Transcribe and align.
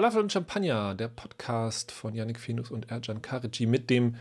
Falafel 0.00 0.22
und 0.22 0.32
Champagner, 0.32 0.94
der 0.94 1.08
Podcast 1.08 1.92
von 1.92 2.14
Yannick 2.14 2.40
Finus 2.40 2.70
und 2.70 2.90
Erjan 2.90 3.20
Karici 3.20 3.66
mit 3.66 3.90
dem 3.90 4.14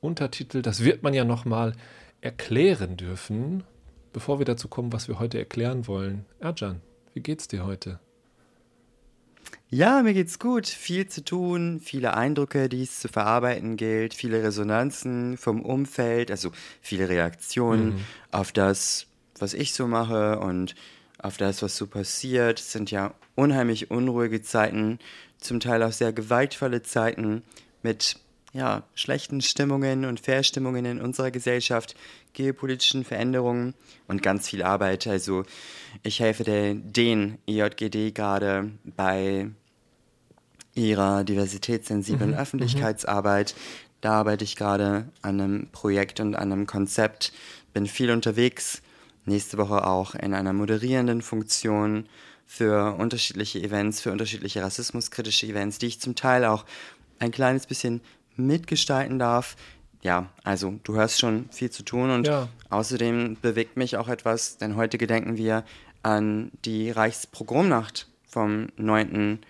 Untertitel, 0.00 0.62
das 0.62 0.82
wird 0.82 1.02
man 1.02 1.12
ja 1.12 1.26
nochmal 1.26 1.74
erklären 2.22 2.96
dürfen, 2.96 3.62
bevor 4.14 4.38
wir 4.40 4.46
dazu 4.46 4.68
kommen, 4.68 4.94
was 4.94 5.08
wir 5.08 5.18
heute 5.18 5.36
erklären 5.38 5.86
wollen. 5.86 6.24
Erjan, 6.40 6.80
wie 7.12 7.20
geht's 7.20 7.48
dir 7.48 7.66
heute? 7.66 8.00
Ja, 9.68 10.02
mir 10.02 10.14
geht's 10.14 10.38
gut. 10.38 10.68
Viel 10.68 11.06
zu 11.06 11.22
tun, 11.22 11.80
viele 11.84 12.16
Eindrücke, 12.16 12.70
die 12.70 12.84
es 12.84 13.00
zu 13.00 13.08
verarbeiten 13.08 13.76
gilt, 13.76 14.14
viele 14.14 14.42
Resonanzen 14.42 15.36
vom 15.36 15.60
Umfeld, 15.60 16.30
also 16.30 16.50
viele 16.80 17.10
Reaktionen 17.10 17.88
mhm. 17.88 18.04
auf 18.30 18.52
das, 18.52 19.06
was 19.38 19.52
ich 19.52 19.74
so 19.74 19.86
mache 19.86 20.38
und 20.38 20.74
auf 21.18 21.36
das, 21.36 21.60
was 21.60 21.76
so 21.76 21.86
passiert. 21.86 22.58
Es 22.58 22.72
sind 22.72 22.90
ja 22.90 23.14
unheimlich 23.34 23.90
unruhige 23.90 24.42
Zeiten, 24.42 24.98
zum 25.38 25.60
Teil 25.60 25.82
auch 25.82 25.92
sehr 25.92 26.12
gewaltvolle 26.12 26.82
Zeiten 26.82 27.42
mit 27.82 28.16
ja, 28.52 28.84
schlechten 28.94 29.42
Stimmungen 29.42 30.04
und 30.06 30.20
Verstimmungen 30.20 30.86
in 30.86 31.00
unserer 31.00 31.30
Gesellschaft, 31.30 31.94
geopolitischen 32.32 33.04
Veränderungen 33.04 33.74
und 34.08 34.22
ganz 34.22 34.48
viel 34.48 34.62
Arbeit. 34.62 35.06
Also 35.06 35.44
ich 36.02 36.20
helfe 36.20 36.44
der, 36.44 36.74
den 36.74 37.38
IJGD 37.46 38.14
gerade 38.14 38.70
bei 38.84 39.50
ihrer 40.74 41.24
diversitätssensiblen 41.24 42.30
mhm. 42.30 42.36
Öffentlichkeitsarbeit. 42.36 43.54
Da 44.00 44.12
arbeite 44.12 44.44
ich 44.44 44.56
gerade 44.56 45.08
an 45.22 45.40
einem 45.40 45.68
Projekt 45.72 46.20
und 46.20 46.34
an 46.34 46.52
einem 46.52 46.66
Konzept, 46.66 47.32
bin 47.72 47.86
viel 47.86 48.10
unterwegs, 48.10 48.82
nächste 49.24 49.58
Woche 49.58 49.86
auch 49.86 50.14
in 50.14 50.32
einer 50.32 50.52
moderierenden 50.52 51.22
Funktion 51.22 52.06
für 52.46 52.96
unterschiedliche 52.96 53.60
Events, 53.60 54.00
für 54.00 54.12
unterschiedliche 54.12 54.62
rassismuskritische 54.62 55.46
Events, 55.46 55.78
die 55.78 55.86
ich 55.86 56.00
zum 56.00 56.14
Teil 56.14 56.44
auch 56.44 56.64
ein 57.18 57.30
kleines 57.30 57.66
bisschen 57.66 58.00
mitgestalten 58.36 59.18
darf. 59.18 59.56
Ja, 60.02 60.30
also 60.44 60.78
du 60.84 60.98
hast 60.98 61.18
schon 61.18 61.48
viel 61.50 61.70
zu 61.70 61.82
tun 61.82 62.10
und 62.10 62.26
ja. 62.26 62.48
außerdem 62.70 63.38
bewegt 63.42 63.76
mich 63.76 63.96
auch 63.96 64.08
etwas, 64.08 64.58
denn 64.58 64.76
heute 64.76 64.98
gedenken 64.98 65.36
wir 65.36 65.64
an 66.02 66.52
die 66.64 66.90
Reichspogromnacht 66.90 68.08
vom 68.28 68.68
9. 68.76 69.40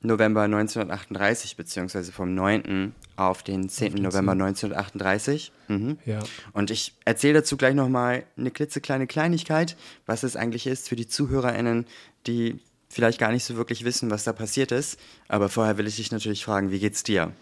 November 0.00 0.42
1938, 0.42 1.56
beziehungsweise 1.56 2.12
vom 2.12 2.34
9. 2.34 2.94
auf 3.16 3.42
den 3.42 3.68
10. 3.68 3.94
Auf 3.94 4.00
November 4.00 4.32
1938. 4.32 5.52
Mhm. 5.68 5.98
Ja. 6.04 6.20
Und 6.52 6.70
ich 6.70 6.94
erzähle 7.04 7.34
dazu 7.34 7.56
gleich 7.56 7.74
nochmal 7.74 8.24
eine 8.36 8.50
klitzekleine 8.50 9.06
Kleinigkeit, 9.06 9.76
was 10.06 10.22
es 10.22 10.36
eigentlich 10.36 10.66
ist 10.66 10.88
für 10.88 10.96
die 10.96 11.06
ZuhörerInnen, 11.06 11.86
die 12.26 12.60
vielleicht 12.88 13.18
gar 13.18 13.32
nicht 13.32 13.44
so 13.44 13.56
wirklich 13.56 13.84
wissen, 13.84 14.10
was 14.10 14.24
da 14.24 14.32
passiert 14.32 14.72
ist. 14.72 14.98
Aber 15.28 15.48
vorher 15.48 15.78
will 15.78 15.86
ich 15.86 15.96
dich 15.96 16.12
natürlich 16.12 16.44
fragen, 16.44 16.70
wie 16.70 16.78
geht's 16.78 17.02
dir? 17.02 17.32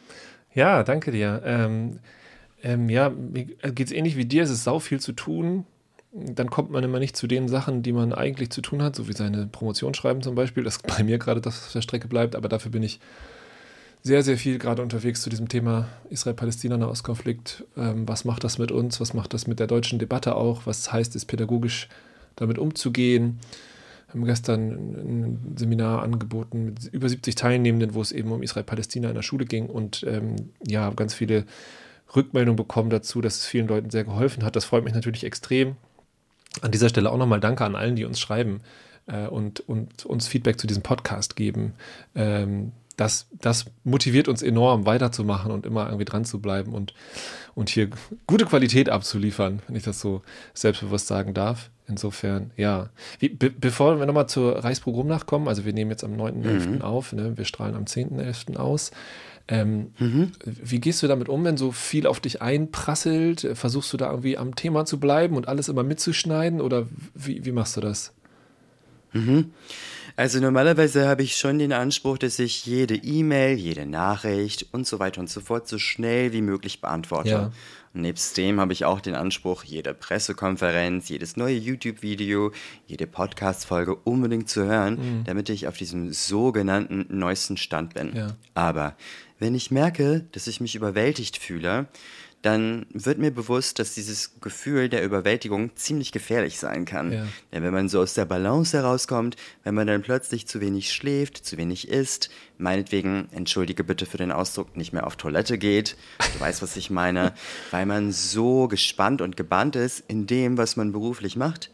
Ja, 0.54 0.82
danke 0.84 1.10
dir. 1.10 1.42
Ähm, 1.44 1.98
ähm, 2.62 2.88
ja, 2.88 3.10
mir 3.10 3.44
geht's 3.44 3.92
ähnlich 3.92 4.16
wie 4.16 4.24
dir. 4.24 4.44
Es 4.44 4.50
ist 4.50 4.64
sau 4.64 4.78
viel 4.78 5.00
zu 5.00 5.12
tun 5.12 5.66
dann 6.14 6.48
kommt 6.48 6.70
man 6.70 6.84
immer 6.84 7.00
nicht 7.00 7.16
zu 7.16 7.26
den 7.26 7.48
Sachen, 7.48 7.82
die 7.82 7.92
man 7.92 8.12
eigentlich 8.12 8.50
zu 8.50 8.62
tun 8.62 8.82
hat, 8.82 8.94
so 8.94 9.08
wie 9.08 9.12
seine 9.12 9.46
Promotion 9.46 9.94
schreiben 9.94 10.22
zum 10.22 10.34
Beispiel, 10.34 10.62
das 10.62 10.78
bei 10.82 11.02
mir 11.02 11.18
gerade 11.18 11.40
das 11.40 11.66
auf 11.66 11.72
der 11.72 11.82
Strecke 11.82 12.08
bleibt, 12.08 12.36
aber 12.36 12.48
dafür 12.48 12.70
bin 12.70 12.82
ich 12.82 13.00
sehr, 14.06 14.22
sehr 14.22 14.36
viel 14.36 14.58
gerade 14.58 14.82
unterwegs 14.82 15.22
zu 15.22 15.30
diesem 15.30 15.48
Thema 15.48 15.88
Israel-Palästina-Nahostkonflikt. 16.10 17.64
Ähm, 17.76 18.06
was 18.06 18.26
macht 18.26 18.44
das 18.44 18.58
mit 18.58 18.70
uns? 18.70 19.00
Was 19.00 19.14
macht 19.14 19.32
das 19.32 19.46
mit 19.46 19.58
der 19.60 19.66
deutschen 19.66 19.98
Debatte 19.98 20.36
auch? 20.36 20.66
Was 20.66 20.92
heißt 20.92 21.16
es 21.16 21.24
pädagogisch 21.24 21.88
damit 22.36 22.58
umzugehen? 22.58 23.38
Wir 24.06 24.20
haben 24.20 24.26
gestern 24.26 24.70
ein 24.72 25.56
Seminar 25.56 26.02
angeboten 26.02 26.66
mit 26.66 26.84
über 26.92 27.08
70 27.08 27.34
Teilnehmenden, 27.34 27.94
wo 27.94 28.02
es 28.02 28.12
eben 28.12 28.30
um 28.30 28.42
Israel-Palästina 28.42 29.08
in 29.08 29.14
der 29.14 29.22
Schule 29.22 29.46
ging 29.46 29.66
und 29.66 30.04
ähm, 30.06 30.36
ja, 30.66 30.90
ganz 30.90 31.14
viele 31.14 31.46
Rückmeldungen 32.14 32.56
bekommen 32.56 32.90
dazu, 32.90 33.22
dass 33.22 33.38
es 33.38 33.46
vielen 33.46 33.68
Leuten 33.68 33.88
sehr 33.88 34.04
geholfen 34.04 34.44
hat. 34.44 34.54
Das 34.54 34.66
freut 34.66 34.84
mich 34.84 34.92
natürlich 34.92 35.24
extrem. 35.24 35.76
An 36.60 36.70
dieser 36.70 36.90
Stelle 36.90 37.10
auch 37.10 37.18
nochmal 37.18 37.40
Danke 37.40 37.64
an 37.64 37.74
allen, 37.74 37.96
die 37.96 38.04
uns 38.04 38.20
schreiben 38.20 38.60
äh, 39.06 39.26
und, 39.28 39.60
und 39.60 40.04
uns 40.04 40.28
Feedback 40.28 40.60
zu 40.60 40.66
diesem 40.66 40.82
Podcast 40.82 41.36
geben. 41.36 41.72
Ähm, 42.14 42.72
das, 42.96 43.26
das 43.32 43.66
motiviert 43.82 44.28
uns 44.28 44.42
enorm, 44.42 44.86
weiterzumachen 44.86 45.50
und 45.50 45.66
immer 45.66 45.86
irgendwie 45.86 46.04
dran 46.04 46.24
zu 46.24 46.40
bleiben 46.40 46.72
und, 46.72 46.94
und 47.54 47.68
hier 47.68 47.90
gute 48.26 48.46
Qualität 48.46 48.88
abzuliefern, 48.88 49.62
wenn 49.66 49.76
ich 49.76 49.82
das 49.82 50.00
so 50.00 50.22
selbstbewusst 50.54 51.06
sagen 51.06 51.34
darf. 51.34 51.70
Insofern, 51.86 52.50
ja. 52.56 52.88
Wie, 53.18 53.28
be, 53.28 53.50
bevor 53.50 53.98
wir 53.98 54.06
nochmal 54.06 54.28
zur 54.28 54.64
Reichsprogrammnacht 54.64 55.26
kommen, 55.26 55.48
also 55.48 55.64
wir 55.64 55.72
nehmen 55.72 55.90
jetzt 55.90 56.04
am 56.04 56.14
9.11. 56.14 56.66
Mhm. 56.66 56.82
auf, 56.82 57.12
ne, 57.12 57.36
wir 57.36 57.44
strahlen 57.44 57.74
am 57.74 57.84
10.11. 57.84 58.56
aus. 58.56 58.90
Ähm, 59.46 59.90
mhm. 59.98 60.32
Wie 60.44 60.80
gehst 60.80 61.02
du 61.02 61.06
damit 61.06 61.28
um, 61.28 61.44
wenn 61.44 61.58
so 61.58 61.72
viel 61.72 62.06
auf 62.06 62.20
dich 62.20 62.40
einprasselt? 62.40 63.46
Versuchst 63.54 63.92
du 63.92 63.98
da 63.98 64.10
irgendwie 64.10 64.38
am 64.38 64.56
Thema 64.56 64.86
zu 64.86 64.98
bleiben 64.98 65.36
und 65.36 65.48
alles 65.48 65.68
immer 65.68 65.82
mitzuschneiden 65.82 66.62
oder 66.62 66.86
wie, 67.14 67.44
wie 67.44 67.52
machst 67.52 67.76
du 67.76 67.82
das? 67.82 68.14
Mhm. 69.12 69.52
Also 70.16 70.38
normalerweise 70.38 71.08
habe 71.08 71.24
ich 71.24 71.36
schon 71.36 71.58
den 71.58 71.72
Anspruch, 71.72 72.18
dass 72.18 72.38
ich 72.38 72.66
jede 72.66 72.94
E-Mail, 72.94 73.56
jede 73.56 73.84
Nachricht 73.84 74.66
und 74.70 74.86
so 74.86 75.00
weiter 75.00 75.20
und 75.20 75.28
so 75.28 75.40
fort 75.40 75.66
so 75.66 75.78
schnell 75.78 76.32
wie 76.32 76.42
möglich 76.42 76.80
beantworte. 76.80 77.28
Ja. 77.30 77.52
Und 77.94 78.02
nebst 78.02 78.36
dem 78.36 78.60
habe 78.60 78.72
ich 78.72 78.84
auch 78.84 79.00
den 79.00 79.16
Anspruch, 79.16 79.64
jede 79.64 79.92
Pressekonferenz, 79.92 81.08
jedes 81.08 81.36
neue 81.36 81.56
YouTube-Video, 81.56 82.52
jede 82.86 83.08
Podcast-Folge 83.08 83.96
unbedingt 83.96 84.48
zu 84.48 84.64
hören, 84.64 84.94
mhm. 84.94 85.24
damit 85.24 85.48
ich 85.48 85.66
auf 85.66 85.76
diesem 85.76 86.12
sogenannten 86.12 87.06
neuesten 87.08 87.56
Stand 87.56 87.94
bin. 87.94 88.14
Ja. 88.14 88.36
Aber 88.54 88.96
wenn 89.40 89.56
ich 89.56 89.72
merke, 89.72 90.26
dass 90.30 90.46
ich 90.46 90.60
mich 90.60 90.76
überwältigt 90.76 91.38
fühle, 91.38 91.86
dann 92.44 92.84
wird 92.92 93.18
mir 93.18 93.30
bewusst, 93.30 93.78
dass 93.78 93.94
dieses 93.94 94.38
Gefühl 94.42 94.90
der 94.90 95.02
Überwältigung 95.02 95.74
ziemlich 95.76 96.12
gefährlich 96.12 96.58
sein 96.58 96.84
kann. 96.84 97.10
Ja. 97.10 97.26
Denn 97.52 97.62
wenn 97.62 97.72
man 97.72 97.88
so 97.88 98.00
aus 98.00 98.12
der 98.12 98.26
Balance 98.26 98.76
herauskommt, 98.76 99.36
wenn 99.62 99.74
man 99.74 99.86
dann 99.86 100.02
plötzlich 100.02 100.46
zu 100.46 100.60
wenig 100.60 100.92
schläft, 100.92 101.38
zu 101.38 101.56
wenig 101.56 101.88
isst, 101.88 102.28
meinetwegen, 102.58 103.28
entschuldige 103.32 103.82
bitte 103.82 104.04
für 104.04 104.18
den 104.18 104.30
Ausdruck, 104.30 104.76
nicht 104.76 104.92
mehr 104.92 105.06
auf 105.06 105.16
Toilette 105.16 105.56
geht, 105.56 105.96
du 106.34 106.40
weißt, 106.40 106.60
was 106.60 106.76
ich 106.76 106.90
meine, 106.90 107.32
weil 107.70 107.86
man 107.86 108.12
so 108.12 108.68
gespannt 108.68 109.22
und 109.22 109.38
gebannt 109.38 109.74
ist 109.74 110.04
in 110.06 110.26
dem, 110.26 110.58
was 110.58 110.76
man 110.76 110.92
beruflich 110.92 111.36
macht, 111.36 111.70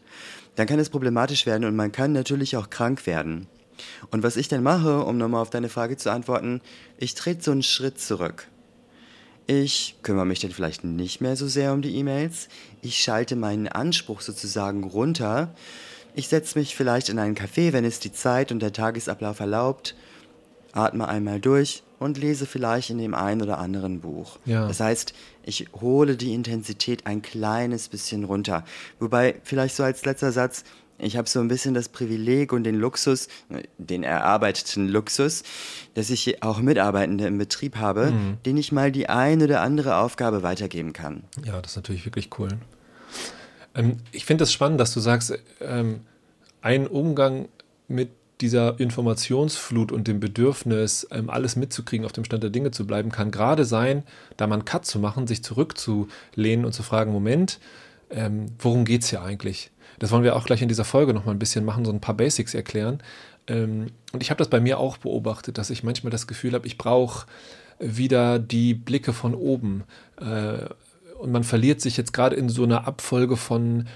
dann 0.55 0.67
kann 0.67 0.79
es 0.79 0.89
problematisch 0.89 1.45
werden 1.45 1.65
und 1.65 1.75
man 1.75 1.91
kann 1.91 2.13
natürlich 2.13 2.55
auch 2.55 2.69
krank 2.69 3.05
werden. 3.05 3.47
Und 4.09 4.23
was 4.23 4.37
ich 4.37 4.47
dann 4.47 4.63
mache, 4.63 5.03
um 5.03 5.17
nochmal 5.17 5.41
auf 5.41 5.49
deine 5.49 5.67
Frage 5.67 5.97
zu 5.97 6.13
antworten, 6.13 6.61
ich 6.97 7.13
trete 7.13 7.43
so 7.43 7.51
einen 7.51 7.63
Schritt 7.63 7.99
zurück. 7.99 8.47
Ich 9.53 9.97
kümmere 10.01 10.25
mich 10.25 10.39
dann 10.39 10.51
vielleicht 10.51 10.85
nicht 10.85 11.19
mehr 11.19 11.35
so 11.35 11.45
sehr 11.45 11.73
um 11.73 11.81
die 11.81 11.97
E-Mails. 11.97 12.47
Ich 12.81 13.03
schalte 13.03 13.35
meinen 13.35 13.67
Anspruch 13.67 14.21
sozusagen 14.21 14.85
runter. 14.85 15.53
Ich 16.15 16.29
setze 16.29 16.57
mich 16.57 16.73
vielleicht 16.73 17.09
in 17.09 17.19
einen 17.19 17.35
Café, 17.35 17.73
wenn 17.73 17.83
es 17.83 17.99
die 17.99 18.13
Zeit 18.13 18.53
und 18.53 18.61
der 18.61 18.71
Tagesablauf 18.71 19.41
erlaubt, 19.41 19.93
atme 20.71 21.05
einmal 21.05 21.41
durch 21.41 21.83
und 21.99 22.17
lese 22.17 22.45
vielleicht 22.45 22.91
in 22.91 22.97
dem 22.97 23.13
einen 23.13 23.41
oder 23.41 23.57
anderen 23.57 23.99
Buch. 23.99 24.39
Ja. 24.45 24.69
Das 24.69 24.79
heißt, 24.79 25.13
ich 25.43 25.67
hole 25.81 26.15
die 26.15 26.33
Intensität 26.33 27.05
ein 27.05 27.21
kleines 27.21 27.89
bisschen 27.89 28.23
runter. 28.23 28.63
Wobei, 29.01 29.35
vielleicht 29.43 29.75
so 29.75 29.83
als 29.83 30.05
letzter 30.05 30.31
Satz, 30.31 30.63
ich 31.01 31.17
habe 31.17 31.27
so 31.27 31.39
ein 31.39 31.47
bisschen 31.47 31.73
das 31.73 31.89
Privileg 31.89 32.53
und 32.53 32.63
den 32.63 32.75
Luxus, 32.75 33.27
den 33.77 34.03
erarbeiteten 34.03 34.87
Luxus, 34.87 35.43
dass 35.95 36.09
ich 36.09 36.43
auch 36.43 36.59
Mitarbeitende 36.59 37.25
im 37.25 37.37
Betrieb 37.37 37.77
habe, 37.77 38.11
mhm. 38.11 38.37
denen 38.45 38.57
ich 38.57 38.71
mal 38.71 38.91
die 38.91 39.09
eine 39.09 39.45
oder 39.45 39.61
andere 39.61 39.97
Aufgabe 39.97 40.43
weitergeben 40.43 40.93
kann. 40.93 41.23
Ja, 41.43 41.61
das 41.61 41.71
ist 41.71 41.77
natürlich 41.77 42.05
wirklich 42.05 42.29
cool. 42.37 42.49
Ähm, 43.75 43.97
ich 44.11 44.25
finde 44.25 44.43
es 44.43 44.49
das 44.49 44.53
spannend, 44.53 44.79
dass 44.79 44.93
du 44.93 44.99
sagst, 44.99 45.37
ähm, 45.59 46.01
ein 46.61 46.87
Umgang 46.87 47.47
mit 47.87 48.09
dieser 48.41 48.79
Informationsflut 48.79 49.91
und 49.91 50.07
dem 50.07 50.19
Bedürfnis, 50.19 51.07
ähm, 51.11 51.29
alles 51.29 51.55
mitzukriegen, 51.55 52.05
auf 52.05 52.11
dem 52.11 52.25
Stand 52.25 52.43
der 52.43 52.49
Dinge 52.49 52.71
zu 52.71 52.87
bleiben, 52.87 53.11
kann 53.11 53.31
gerade 53.31 53.65
sein, 53.65 54.03
da 54.37 54.47
mal 54.47 54.55
einen 54.55 54.65
Cut 54.65 54.85
zu 54.85 54.99
machen, 54.99 55.27
sich 55.27 55.43
zurückzulehnen 55.43 56.65
und 56.65 56.73
zu 56.73 56.83
fragen, 56.83 57.11
Moment, 57.11 57.59
ähm, 58.11 58.47
worum 58.59 58.85
geht 58.85 59.03
es 59.03 59.09
hier 59.09 59.21
eigentlich? 59.21 59.71
Das 59.99 60.11
wollen 60.11 60.23
wir 60.23 60.35
auch 60.35 60.45
gleich 60.45 60.61
in 60.61 60.67
dieser 60.67 60.85
Folge 60.85 61.13
noch 61.13 61.25
mal 61.25 61.31
ein 61.31 61.39
bisschen 61.39 61.65
machen, 61.65 61.85
so 61.85 61.91
ein 61.91 62.01
paar 62.01 62.15
Basics 62.15 62.53
erklären. 62.53 63.01
Ähm, 63.47 63.87
und 64.13 64.23
ich 64.23 64.29
habe 64.29 64.39
das 64.39 64.49
bei 64.49 64.59
mir 64.59 64.79
auch 64.79 64.97
beobachtet, 64.97 65.57
dass 65.57 65.69
ich 65.69 65.83
manchmal 65.83 66.11
das 66.11 66.27
Gefühl 66.27 66.53
habe, 66.53 66.67
ich 66.67 66.77
brauche 66.77 67.27
wieder 67.79 68.39
die 68.39 68.73
Blicke 68.73 69.13
von 69.13 69.35
oben. 69.35 69.83
Äh, 70.19 70.65
und 71.19 71.31
man 71.31 71.43
verliert 71.43 71.81
sich 71.81 71.97
jetzt 71.97 72.13
gerade 72.13 72.35
in 72.35 72.49
so 72.49 72.63
einer 72.63 72.87
Abfolge 72.87 73.37
von 73.37 73.87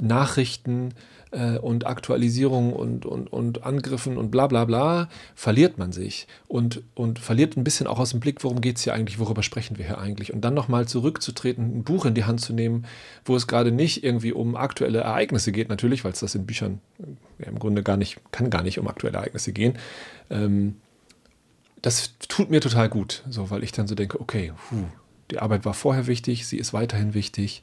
Nachrichten, 0.00 0.94
äh, 1.30 1.58
und 1.58 1.86
Aktualisierung 1.86 2.72
und, 2.72 3.06
und, 3.06 3.32
und 3.32 3.64
Angriffen 3.64 4.16
und 4.16 4.30
bla 4.30 4.46
bla 4.46 4.64
bla, 4.64 5.08
verliert 5.34 5.78
man 5.78 5.92
sich 5.92 6.26
und, 6.48 6.82
und 6.94 7.18
verliert 7.18 7.56
ein 7.56 7.64
bisschen 7.64 7.86
auch 7.86 7.98
aus 7.98 8.10
dem 8.10 8.20
Blick, 8.20 8.42
worum 8.42 8.60
geht 8.60 8.78
es 8.78 8.84
hier 8.84 8.94
eigentlich, 8.94 9.18
worüber 9.18 9.42
sprechen 9.42 9.78
wir 9.78 9.86
hier 9.86 9.98
eigentlich. 9.98 10.32
Und 10.32 10.42
dann 10.42 10.54
nochmal 10.54 10.86
zurückzutreten, 10.86 11.78
ein 11.78 11.84
Buch 11.84 12.04
in 12.04 12.14
die 12.14 12.24
Hand 12.24 12.40
zu 12.40 12.52
nehmen, 12.52 12.86
wo 13.24 13.36
es 13.36 13.46
gerade 13.46 13.72
nicht 13.72 14.04
irgendwie 14.04 14.32
um 14.32 14.56
aktuelle 14.56 15.00
Ereignisse 15.00 15.52
geht, 15.52 15.68
natürlich, 15.68 16.04
weil 16.04 16.12
es 16.12 16.20
das 16.20 16.34
in 16.34 16.46
Büchern 16.46 16.80
ja, 17.38 17.46
im 17.46 17.58
Grunde 17.58 17.82
gar 17.82 17.96
nicht, 17.96 18.20
kann 18.32 18.50
gar 18.50 18.62
nicht 18.62 18.78
um 18.78 18.88
aktuelle 18.88 19.18
Ereignisse 19.18 19.52
gehen. 19.52 19.74
Ähm, 20.30 20.76
das 21.82 22.18
tut 22.28 22.50
mir 22.50 22.60
total 22.60 22.88
gut, 22.88 23.22
so, 23.30 23.50
weil 23.50 23.64
ich 23.64 23.72
dann 23.72 23.86
so 23.86 23.94
denke, 23.94 24.20
okay, 24.20 24.52
puh, 24.68 24.84
die 25.30 25.38
Arbeit 25.38 25.64
war 25.64 25.74
vorher 25.74 26.06
wichtig, 26.06 26.46
sie 26.46 26.58
ist 26.58 26.72
weiterhin 26.72 27.14
wichtig. 27.14 27.62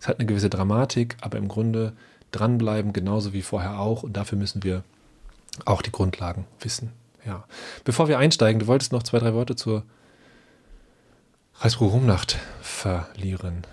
Es 0.00 0.08
hat 0.08 0.18
eine 0.18 0.26
gewisse 0.26 0.50
Dramatik, 0.50 1.16
aber 1.20 1.38
im 1.38 1.46
Grunde 1.46 1.92
dranbleiben, 2.32 2.92
genauso 2.92 3.32
wie 3.32 3.42
vorher 3.42 3.78
auch. 3.78 4.02
Und 4.02 4.16
dafür 4.16 4.38
müssen 4.38 4.64
wir 4.64 4.82
auch 5.64 5.82
die 5.82 5.92
Grundlagen 5.92 6.46
wissen. 6.60 6.92
Ja. 7.24 7.44
Bevor 7.84 8.08
wir 8.08 8.18
einsteigen, 8.18 8.60
du 8.60 8.66
wolltest 8.66 8.92
noch 8.92 9.02
zwei, 9.02 9.18
drei 9.18 9.34
Worte 9.34 9.54
zur 9.54 9.84
Reichspogromnacht 11.60 12.38
verlieren. 12.60 13.64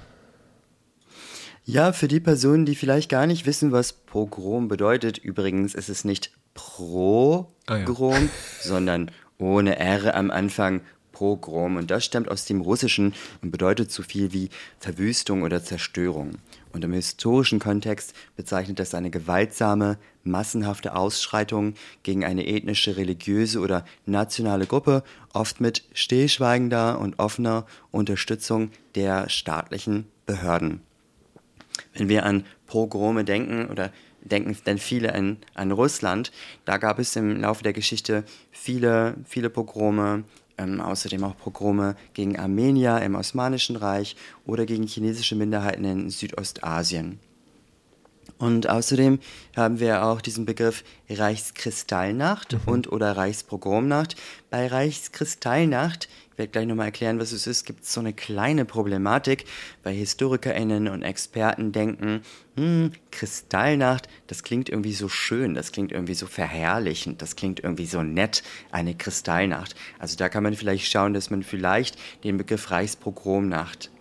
Ja, 1.66 1.94
für 1.94 2.08
die 2.08 2.20
Personen, 2.20 2.66
die 2.66 2.76
vielleicht 2.76 3.10
gar 3.10 3.28
nicht 3.28 3.46
wissen, 3.46 3.72
was 3.72 3.94
Pogrom 3.94 4.68
bedeutet, 4.68 5.18
übrigens 5.18 5.76
ist 5.76 5.90
es 5.90 6.04
nicht 6.04 6.32
Pro-Grom, 6.54 8.14
ah, 8.14 8.20
ja. 8.20 8.30
sondern 8.62 9.12
ohne 9.38 9.78
R 9.78 10.16
am 10.16 10.32
Anfang 10.32 10.82
Pogrom. 11.20 11.76
Und 11.76 11.92
das 11.92 12.06
stammt 12.06 12.32
aus 12.32 12.46
dem 12.46 12.62
Russischen 12.62 13.14
und 13.42 13.52
bedeutet 13.52 13.92
so 13.92 14.04
viel 14.04 14.32
wie 14.32 14.50
Verwüstung 14.80 15.44
oder 15.44 15.62
Zerstörung. 15.62 16.38
Und 16.72 16.86
im 16.86 16.94
historischen 16.94 17.60
Kontext 17.60 18.14
bezeichnet 18.38 18.80
das 18.80 18.94
eine 18.94 19.10
gewaltsame, 19.10 19.98
massenhafte 20.24 20.96
Ausschreitung 20.96 21.74
gegen 22.04 22.24
eine 22.24 22.48
ethnische, 22.48 22.96
religiöse 22.96 23.60
oder 23.60 23.84
nationale 24.06 24.66
Gruppe, 24.66 25.04
oft 25.34 25.60
mit 25.60 25.84
stillschweigender 25.94 27.00
und 27.00 27.20
offener 27.20 27.66
Unterstützung 27.92 28.72
der 28.96 29.28
staatlichen 29.28 30.06
Behörden. 30.26 30.80
Wenn 31.94 32.08
wir 32.08 32.26
an 32.26 32.46
Pogrome 32.66 33.26
denken 33.26 33.66
oder 33.66 33.92
denken 34.22 34.56
dann 34.66 34.78
viele 34.78 35.16
an, 35.16 35.38
an 35.54 35.72
Russland. 35.72 36.32
Da 36.66 36.78
gab 36.78 37.00
es 37.00 37.16
im 37.16 37.40
Laufe 37.40 37.64
der 37.64 37.72
Geschichte 37.72 38.26
viele, 38.52 39.16
viele 39.26 39.50
Pogrome, 39.50 40.26
ähm, 40.60 40.82
außerdem 40.82 41.24
auch 41.24 41.38
Pogrome 41.38 41.96
gegen 42.14 42.38
Armenier 42.38 43.02
im 43.02 43.16
Osmanischen 43.16 43.76
Reich 43.78 44.16
oder 44.46 44.66
gegen 44.66 44.86
chinesische 44.86 45.36
Minderheiten 45.36 45.86
in 45.86 46.10
Südostasien. 46.10 47.20
Und 48.40 48.70
außerdem 48.70 49.20
haben 49.56 49.80
wir 49.80 50.04
auch 50.06 50.22
diesen 50.22 50.46
Begriff 50.46 50.84
Reichskristallnacht 51.10 52.54
mhm. 52.54 52.60
und 52.66 52.92
oder 52.92 53.16
Reichspogromnacht. 53.16 54.16
Bei 54.50 54.66
Reichskristallnacht 54.68 56.08
werde 56.38 56.52
gleich 56.52 56.66
nochmal 56.66 56.86
erklären, 56.88 57.20
was 57.20 57.34
es 57.34 57.46
ist, 57.46 57.66
gibt 57.66 57.84
es 57.84 57.94
so 57.94 58.00
eine 58.00 58.14
kleine 58.14 58.64
Problematik, 58.64 59.44
weil 59.84 59.94
HistorikerInnen 59.94 60.88
und 60.88 61.04
Experten 61.04 61.74
denken, 61.74 62.22
hm, 62.56 62.94
Kristallnacht, 63.12 64.08
das 64.28 64.42
klingt 64.42 64.70
irgendwie 64.70 64.94
so 64.94 65.10
schön, 65.10 65.54
das 65.54 65.74
klingt 65.74 65.92
irgendwie 65.92 66.14
so 66.14 66.26
verherrlichend, 66.26 67.22
das 67.22 67.36
klingt 67.36 67.60
irgendwie 67.60 67.86
so 67.86 68.04
nett, 68.04 68.42
eine 68.72 68.96
Kristallnacht. 68.96 69.76
Also 70.00 70.16
da 70.16 70.30
kann 70.30 70.44
man 70.44 70.56
vielleicht 70.56 70.90
schauen, 70.90 71.14
dass 71.14 71.30
man 71.30 71.44
vielleicht 71.44 71.98
den 72.24 72.38
Begriff 72.38 72.72
Reichspogromnacht 72.72 73.92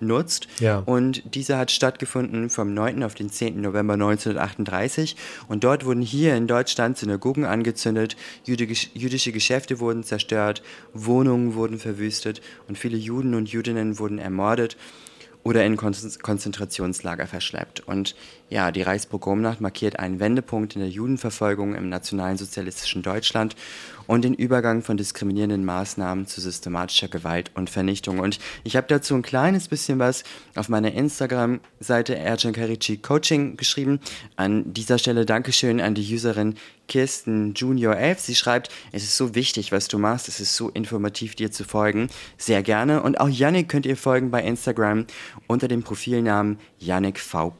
nutzt. 0.00 0.48
Ja. 0.60 0.78
Und 0.78 1.34
diese 1.34 1.56
hat 1.56 1.70
stattgefunden 1.70 2.50
vom 2.50 2.74
9. 2.74 3.02
auf 3.02 3.14
den 3.14 3.30
10. 3.30 3.60
November 3.60 3.94
1938. 3.94 5.16
Und 5.48 5.64
dort 5.64 5.84
wurden 5.84 6.02
hier 6.02 6.36
in 6.36 6.46
Deutschland 6.46 6.98
Synagogen 6.98 7.44
angezündet, 7.44 8.16
jüdische 8.44 9.32
Geschäfte 9.32 9.80
wurden 9.80 10.04
zerstört, 10.04 10.62
Wohnungen 10.92 11.54
wurden 11.54 11.78
verwüstet 11.78 12.42
und 12.68 12.78
viele 12.78 12.96
Juden 12.96 13.34
und 13.34 13.50
Jüdinnen 13.50 13.98
wurden 13.98 14.18
ermordet 14.18 14.76
oder 15.44 15.64
in 15.66 15.76
Konzentrationslager 15.76 17.26
verschleppt. 17.26 17.80
Und 17.86 18.16
ja, 18.48 18.72
die 18.72 18.80
Reichspogromnacht 18.80 19.60
markiert 19.60 19.98
einen 19.98 20.18
Wendepunkt 20.18 20.74
in 20.74 20.80
der 20.80 20.88
Judenverfolgung 20.88 21.74
im 21.74 21.90
nationalsozialistischen 21.90 23.02
Deutschland 23.02 23.54
und 24.06 24.22
den 24.22 24.34
Übergang 24.34 24.82
von 24.82 24.96
diskriminierenden 24.96 25.64
Maßnahmen 25.64 26.26
zu 26.26 26.40
systematischer 26.40 27.08
Gewalt 27.08 27.50
und 27.54 27.70
Vernichtung. 27.70 28.18
Und 28.18 28.38
ich 28.64 28.76
habe 28.76 28.86
dazu 28.88 29.14
ein 29.14 29.22
kleines 29.22 29.68
bisschen 29.68 29.98
was 29.98 30.24
auf 30.54 30.68
meiner 30.68 30.92
Instagram-Seite 30.92 32.16
Ercan 32.16 32.52
Karici 32.52 32.98
Coaching 32.98 33.56
geschrieben. 33.56 34.00
An 34.36 34.72
dieser 34.72 34.98
Stelle 34.98 35.26
Dankeschön 35.26 35.80
an 35.80 35.94
die 35.94 36.14
Userin 36.14 36.54
Kirsten 36.88 37.54
Junior 37.54 37.96
11. 37.96 38.20
Sie 38.20 38.34
schreibt, 38.34 38.70
es 38.92 39.04
ist 39.04 39.16
so 39.16 39.34
wichtig, 39.34 39.72
was 39.72 39.88
du 39.88 39.98
machst. 39.98 40.28
Es 40.28 40.40
ist 40.40 40.54
so 40.54 40.68
informativ, 40.70 41.34
dir 41.34 41.50
zu 41.50 41.64
folgen. 41.64 42.08
Sehr 42.36 42.62
gerne. 42.62 43.02
Und 43.02 43.20
auch 43.20 43.28
Yannick 43.28 43.68
könnt 43.68 43.86
ihr 43.86 43.96
folgen 43.96 44.30
bei 44.30 44.42
Instagram 44.42 45.06
unter 45.46 45.68
dem 45.68 45.82
Profilnamen 45.82 46.58
Yannick 46.78 47.18
V. 47.18 47.54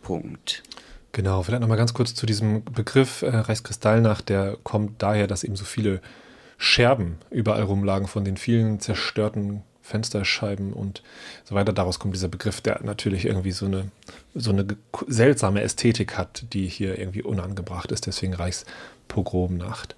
Genau, 1.13 1.43
vielleicht 1.45 1.61
nochmal 1.61 1.79
ganz 1.79 1.95
kurz 1.95 2.15
zu 2.15 2.27
diesem 2.27 2.65
Begriff 2.65 3.23
äh, 3.23 3.29
Reichskristallnacht. 3.29 4.29
Der 4.29 4.59
kommt 4.65 5.01
daher, 5.01 5.29
dass 5.29 5.45
eben 5.45 5.55
so 5.55 5.65
viele 5.65 6.01
Scherben 6.65 7.19
überall 7.31 7.63
rumlagen 7.63 8.09
von 8.09 8.25
den 8.25 8.37
vielen 8.37 8.81
zerstörten 8.81 9.63
Fensterscheiben 9.83 10.73
und 10.73 11.03
so 11.45 11.55
weiter. 11.55 11.75
Daraus 11.75 11.99
kommt 11.99 12.15
dieser 12.15 12.29
Begriff, 12.29 12.63
der 12.63 12.81
natürlich 12.83 13.27
irgendwie 13.27 13.53
so 13.53 13.67
eine, 13.67 13.91
so 14.35 14.51
eine 14.51 14.67
seltsame 15.07 15.61
Ästhetik 15.61 16.17
hat, 16.17 16.47
die 16.55 16.67
hier 16.67 16.99
irgendwie 16.99 17.23
unangebracht 17.23 17.93
ist. 17.93 18.07
Deswegen 18.07 18.33
Reichspogromnacht. 18.33 19.95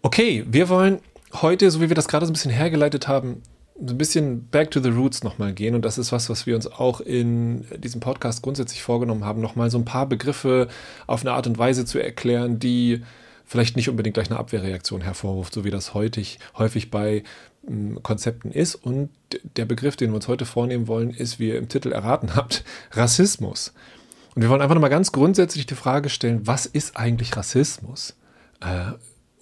Okay, 0.00 0.44
wir 0.48 0.70
wollen 0.70 1.00
heute, 1.34 1.70
so 1.70 1.82
wie 1.82 1.90
wir 1.90 1.96
das 1.96 2.08
gerade 2.08 2.24
so 2.24 2.30
ein 2.30 2.34
bisschen 2.34 2.50
hergeleitet 2.50 3.06
haben, 3.06 3.42
so 3.78 3.92
ein 3.92 3.98
bisschen 3.98 4.48
back 4.48 4.70
to 4.70 4.80
the 4.80 4.88
roots 4.88 5.22
nochmal 5.22 5.52
gehen. 5.52 5.74
Und 5.74 5.84
das 5.84 5.98
ist 5.98 6.12
was, 6.12 6.30
was 6.30 6.46
wir 6.46 6.56
uns 6.56 6.66
auch 6.66 7.02
in 7.02 7.66
diesem 7.78 8.00
Podcast 8.00 8.40
grundsätzlich 8.40 8.82
vorgenommen 8.82 9.24
haben, 9.26 9.42
nochmal 9.42 9.70
so 9.70 9.76
ein 9.76 9.84
paar 9.84 10.08
Begriffe 10.08 10.68
auf 11.06 11.20
eine 11.20 11.32
Art 11.32 11.46
und 11.46 11.58
Weise 11.58 11.84
zu 11.84 12.02
erklären, 12.02 12.58
die 12.58 13.02
vielleicht 13.44 13.76
nicht 13.76 13.88
unbedingt 13.88 14.14
gleich 14.14 14.30
eine 14.30 14.38
Abwehrreaktion 14.38 15.00
hervorruft, 15.00 15.54
so 15.54 15.64
wie 15.64 15.70
das 15.70 15.94
häufig, 15.94 16.38
häufig 16.56 16.90
bei 16.90 17.22
ähm, 17.68 17.98
Konzepten 18.02 18.50
ist. 18.50 18.74
Und 18.74 19.10
der 19.56 19.64
Begriff, 19.64 19.96
den 19.96 20.10
wir 20.10 20.16
uns 20.16 20.28
heute 20.28 20.46
vornehmen 20.46 20.88
wollen, 20.88 21.10
ist, 21.10 21.38
wie 21.38 21.48
ihr 21.48 21.58
im 21.58 21.68
Titel 21.68 21.92
erraten 21.92 22.34
habt, 22.36 22.64
Rassismus. 22.92 23.72
Und 24.34 24.42
wir 24.42 24.48
wollen 24.48 24.62
einfach 24.62 24.74
nochmal 24.74 24.90
ganz 24.90 25.12
grundsätzlich 25.12 25.66
die 25.66 25.74
Frage 25.74 26.08
stellen, 26.08 26.46
was 26.46 26.66
ist 26.66 26.96
eigentlich 26.96 27.36
Rassismus? 27.36 28.16
Äh, 28.60 28.92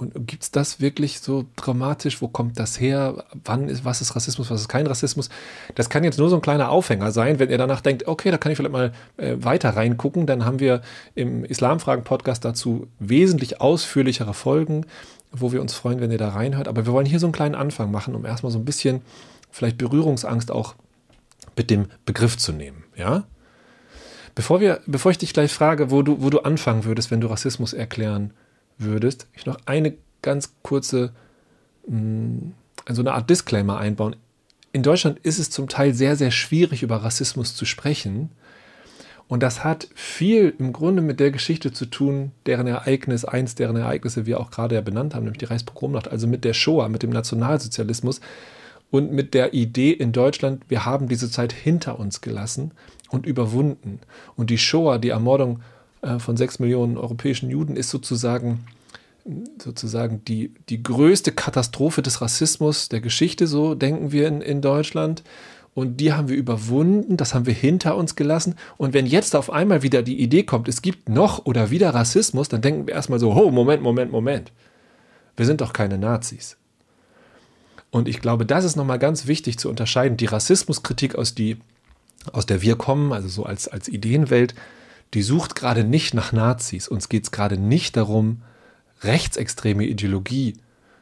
und 0.02 0.26
gibt 0.26 0.43
es 0.43 0.50
das 0.50 0.81
wirklich 0.81 1.20
so 1.20 1.46
dramatisch? 1.56 2.20
Wo 2.20 2.28
kommt 2.28 2.58
das 2.58 2.81
her? 2.81 3.25
Wann 3.44 3.69
ist, 3.69 3.84
was 3.84 4.00
ist 4.00 4.16
Rassismus, 4.16 4.50
was 4.50 4.62
ist 4.62 4.69
kein 4.69 4.87
Rassismus? 4.87 5.31
Das 5.75 5.88
kann 5.88 6.04
jetzt 6.04 6.18
nur 6.18 6.28
so 6.28 6.37
ein 6.37 6.42
kleiner 6.42 6.71
Aufhänger 6.71 7.12
sein, 7.12 7.38
wenn 7.38 7.49
ihr 7.49 7.59
danach 7.59 7.80
denkt, 7.80 8.09
okay, 8.09 8.30
da 8.30 8.38
kann 8.38 8.50
ich 8.50 8.59
vielleicht 8.59 8.73
mal 8.73 8.92
äh, 9.16 9.37
weiter 9.38 9.71
reingucken. 9.71 10.26
Dann 10.26 10.44
haben 10.44 10.59
wir 10.59 10.82
im 11.14 11.44
Islamfragen-Podcast 11.44 12.44
dazu 12.44 12.88
wesentlich 12.99 13.61
ausführlichere 13.61 14.35
Folgen, 14.35 14.87
wo 15.30 15.52
wir 15.52 15.61
uns 15.61 15.75
freuen, 15.75 16.00
wenn 16.00 16.11
ihr 16.11 16.18
da 16.18 16.30
reinhört. 16.30 16.68
Aber 16.68 16.85
wir 16.85 16.92
wollen 16.92 17.06
hier 17.06 17.21
so 17.21 17.26
einen 17.26 17.32
kleinen 17.32 17.54
Anfang 17.54 17.90
machen, 17.90 18.14
um 18.14 18.26
erstmal 18.26 18.52
so 18.52 18.59
ein 18.59 18.64
bisschen 18.64 19.02
vielleicht 19.50 19.78
Berührungsangst 19.78 20.50
auch 20.50 20.75
mit 21.56 21.71
dem 21.71 21.87
Begriff 22.04 22.37
zu 22.37 22.52
nehmen. 22.52 22.85
Ja? 22.97 23.25
Bevor, 24.35 24.61
wir, 24.61 24.80
bevor 24.87 25.11
ich 25.11 25.18
dich 25.18 25.32
gleich 25.32 25.52
frage, 25.52 25.90
wo 25.90 26.02
du, 26.02 26.23
wo 26.23 26.30
du 26.30 26.40
anfangen 26.40 26.85
würdest, 26.85 27.11
wenn 27.11 27.21
du 27.21 27.28
Rassismus 27.28 27.73
erklären 27.73 28.32
würdest, 28.84 29.26
ich 29.34 29.46
noch 29.46 29.58
eine 29.66 29.94
ganz 30.22 30.54
kurze, 30.62 31.12
mh, 31.86 31.98
mm, 31.98 32.54
so 32.90 33.02
eine 33.02 33.12
Art 33.14 33.30
Disclaimer 33.30 33.78
einbauen. 33.78 34.16
In 34.72 34.82
Deutschland 34.82 35.18
ist 35.20 35.38
es 35.38 35.50
zum 35.50 35.68
Teil 35.68 35.94
sehr, 35.94 36.16
sehr 36.16 36.30
schwierig, 36.30 36.82
über 36.82 36.96
Rassismus 36.96 37.54
zu 37.54 37.64
sprechen. 37.64 38.30
Und 39.28 39.42
das 39.42 39.64
hat 39.64 39.88
viel 39.94 40.54
im 40.58 40.72
Grunde 40.72 41.00
mit 41.00 41.20
der 41.20 41.30
Geschichte 41.30 41.72
zu 41.72 41.86
tun, 41.86 42.32
deren 42.46 42.66
Ereignis, 42.66 43.24
eins 43.24 43.54
deren 43.54 43.76
Ereignisse 43.76 44.26
wir 44.26 44.40
auch 44.40 44.50
gerade 44.50 44.74
ja 44.74 44.80
benannt 44.80 45.14
haben, 45.14 45.24
nämlich 45.24 45.38
die 45.38 45.46
Reichspogromnacht, 45.46 46.08
also 46.08 46.26
mit 46.26 46.44
der 46.44 46.54
Shoah, 46.54 46.88
mit 46.88 47.02
dem 47.02 47.10
Nationalsozialismus 47.10 48.20
und 48.90 49.10
mit 49.10 49.32
der 49.32 49.54
Idee 49.54 49.92
in 49.92 50.12
Deutschland, 50.12 50.64
wir 50.68 50.84
haben 50.84 51.08
diese 51.08 51.30
Zeit 51.30 51.52
hinter 51.52 51.98
uns 51.98 52.20
gelassen 52.20 52.72
und 53.08 53.24
überwunden. 53.24 54.00
Und 54.36 54.50
die 54.50 54.58
Shoah, 54.58 54.98
die 54.98 55.08
Ermordung 55.08 55.60
von 56.18 56.37
sechs 56.37 56.59
Millionen 56.59 56.97
europäischen 56.97 57.50
Juden 57.50 57.76
ist 57.76 57.90
sozusagen 57.90 58.64
sozusagen 59.62 60.25
die, 60.25 60.52
die 60.68 60.82
größte 60.82 61.32
Katastrophe 61.32 62.02
des 62.02 62.21
Rassismus 62.21 62.88
der 62.88 63.00
Geschichte, 63.00 63.47
so 63.47 63.75
denken 63.75 64.12
wir 64.12 64.26
in, 64.26 64.40
in 64.40 64.61
Deutschland. 64.61 65.23
Und 65.75 65.99
die 66.00 66.12
haben 66.12 66.28
wir 66.28 66.37
überwunden, 66.37 67.16
das 67.16 67.32
haben 67.32 67.47
wir 67.47 67.54
hinter 67.54 67.97
uns 67.97 68.14
gelassen. 68.14 68.56
Und 68.76 68.92
wenn 68.92 69.06
jetzt 69.06 69.35
auf 69.35 69.50
einmal 69.50 69.82
wieder 69.82 70.02
die 70.02 70.21
Idee 70.21 70.42
kommt, 70.42 70.68
es 70.68 70.82
gibt 70.82 71.09
noch 71.09 71.47
oder 71.47 71.71
wieder 71.71 71.94
Rassismus, 71.94 72.49
dann 72.49 72.61
denken 72.61 72.87
wir 72.87 72.94
erstmal 72.94 73.18
so, 73.18 73.32
oh, 73.32 73.50
Moment, 73.50 73.82
Moment, 73.82 74.12
Moment. 74.12 74.52
Wir 75.35 75.47
sind 75.47 75.62
doch 75.62 75.73
keine 75.73 75.97
Nazis. 75.97 76.59
Und 77.90 78.06
ich 78.06 78.21
glaube, 78.21 78.44
das 78.44 78.64
ist 78.64 78.76
nochmal 78.76 78.99
ganz 78.99 79.26
wichtig 79.26 79.59
zu 79.59 79.71
unterscheiden. 79.71 80.18
Die 80.18 80.26
Rassismuskritik, 80.26 81.14
aus, 81.14 81.35
die, 81.35 81.56
aus 82.32 82.44
der 82.44 82.61
wir 82.61 82.76
kommen, 82.76 83.12
also 83.12 83.28
so 83.28 83.44
als, 83.44 83.66
als 83.66 83.88
Ideenwelt, 83.88 84.54
die 85.14 85.23
sucht 85.23 85.54
gerade 85.54 85.85
nicht 85.85 86.14
nach 86.14 86.33
Nazis. 86.33 86.88
Uns 86.88 87.09
geht 87.09 87.25
es 87.25 87.31
gerade 87.31 87.59
nicht 87.59 87.97
darum, 87.97 88.42
rechtsextreme 89.02 89.85
Ideologie 89.85 90.57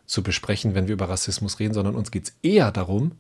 zu 0.06 0.22
besprechen, 0.22 0.74
wenn 0.74 0.88
wir 0.88 0.94
über 0.94 1.08
Rassismus 1.08 1.60
reden, 1.60 1.74
sondern 1.74 1.94
uns 1.94 2.10
geht 2.10 2.24
es 2.24 2.34
eher 2.42 2.72
darum, 2.72 3.12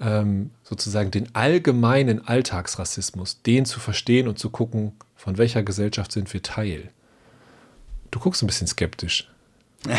ähm, 0.00 0.50
sozusagen 0.62 1.10
den 1.10 1.34
allgemeinen 1.34 2.26
Alltagsrassismus, 2.26 3.42
den 3.42 3.64
zu 3.64 3.80
verstehen 3.80 4.28
und 4.28 4.38
zu 4.38 4.50
gucken, 4.50 4.92
von 5.16 5.38
welcher 5.38 5.62
Gesellschaft 5.62 6.12
sind 6.12 6.32
wir 6.32 6.42
Teil. 6.42 6.90
Du 8.10 8.18
guckst 8.20 8.42
ein 8.42 8.46
bisschen 8.46 8.66
skeptisch. 8.66 9.28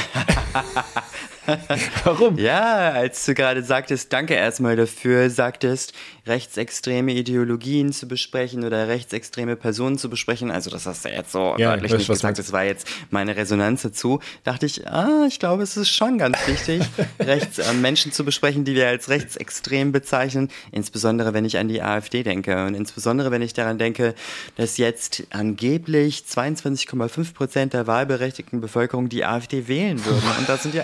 Warum? 2.04 2.38
Ja, 2.38 2.92
als 2.92 3.26
du 3.26 3.34
gerade 3.34 3.64
sagtest, 3.64 4.14
danke 4.14 4.34
erstmal 4.34 4.76
dafür, 4.76 5.30
sagtest, 5.30 5.94
rechtsextreme 6.26 7.12
Ideologien 7.12 7.92
zu 7.92 8.08
besprechen 8.08 8.64
oder 8.64 8.88
rechtsextreme 8.88 9.56
Personen 9.56 9.98
zu 9.98 10.10
besprechen. 10.10 10.52
Also 10.52 10.70
das 10.70 10.86
hast 10.86 11.04
du 11.04 11.10
jetzt 11.10 11.32
so 11.32 11.56
ja, 11.58 11.74
deutlich 11.74 11.94
nicht 11.94 12.08
gesagt. 12.08 12.40
Das 12.40 12.52
war 12.54 12.64
jetzt 12.64 12.88
meine 13.10 13.36
Resonanz 13.36 13.82
dazu. 13.82 14.20
Dachte 14.44 14.66
ich, 14.66 14.88
ah, 14.88 15.26
ich 15.28 15.40
glaube, 15.40 15.64
es 15.64 15.76
ist 15.76 15.90
schon 15.90 16.18
ganz 16.18 16.38
wichtig, 16.48 16.84
rechts 17.20 17.60
äh, 17.60 17.74
Menschen 17.74 18.12
zu 18.12 18.24
besprechen, 18.24 18.64
die 18.64 18.76
wir 18.76 18.88
als 18.88 19.10
rechtsextrem 19.10 19.92
bezeichnen. 19.92 20.50
Insbesondere 20.72 21.34
wenn 21.34 21.44
ich 21.44 21.58
an 21.58 21.68
die 21.68 21.82
AfD 21.82 22.24
denke 22.24 22.66
und 22.66 22.76
insbesondere 22.76 23.32
wenn 23.32 23.42
ich 23.42 23.54
daran 23.54 23.78
denke, 23.78 24.16
dass 24.56 24.78
jetzt 24.78 25.24
angeblich 25.32 26.24
22,5 26.30 27.34
Prozent 27.34 27.74
der 27.74 27.86
wahlberechtigten 27.88 28.62
Bevölkerung 28.62 29.10
die 29.10 29.26
AfD 29.26 29.68
wählen 29.68 30.04
würden. 30.06 30.24
Und 30.40 30.48
das 30.48 30.64
sind 30.64 30.74
ja 30.74 30.84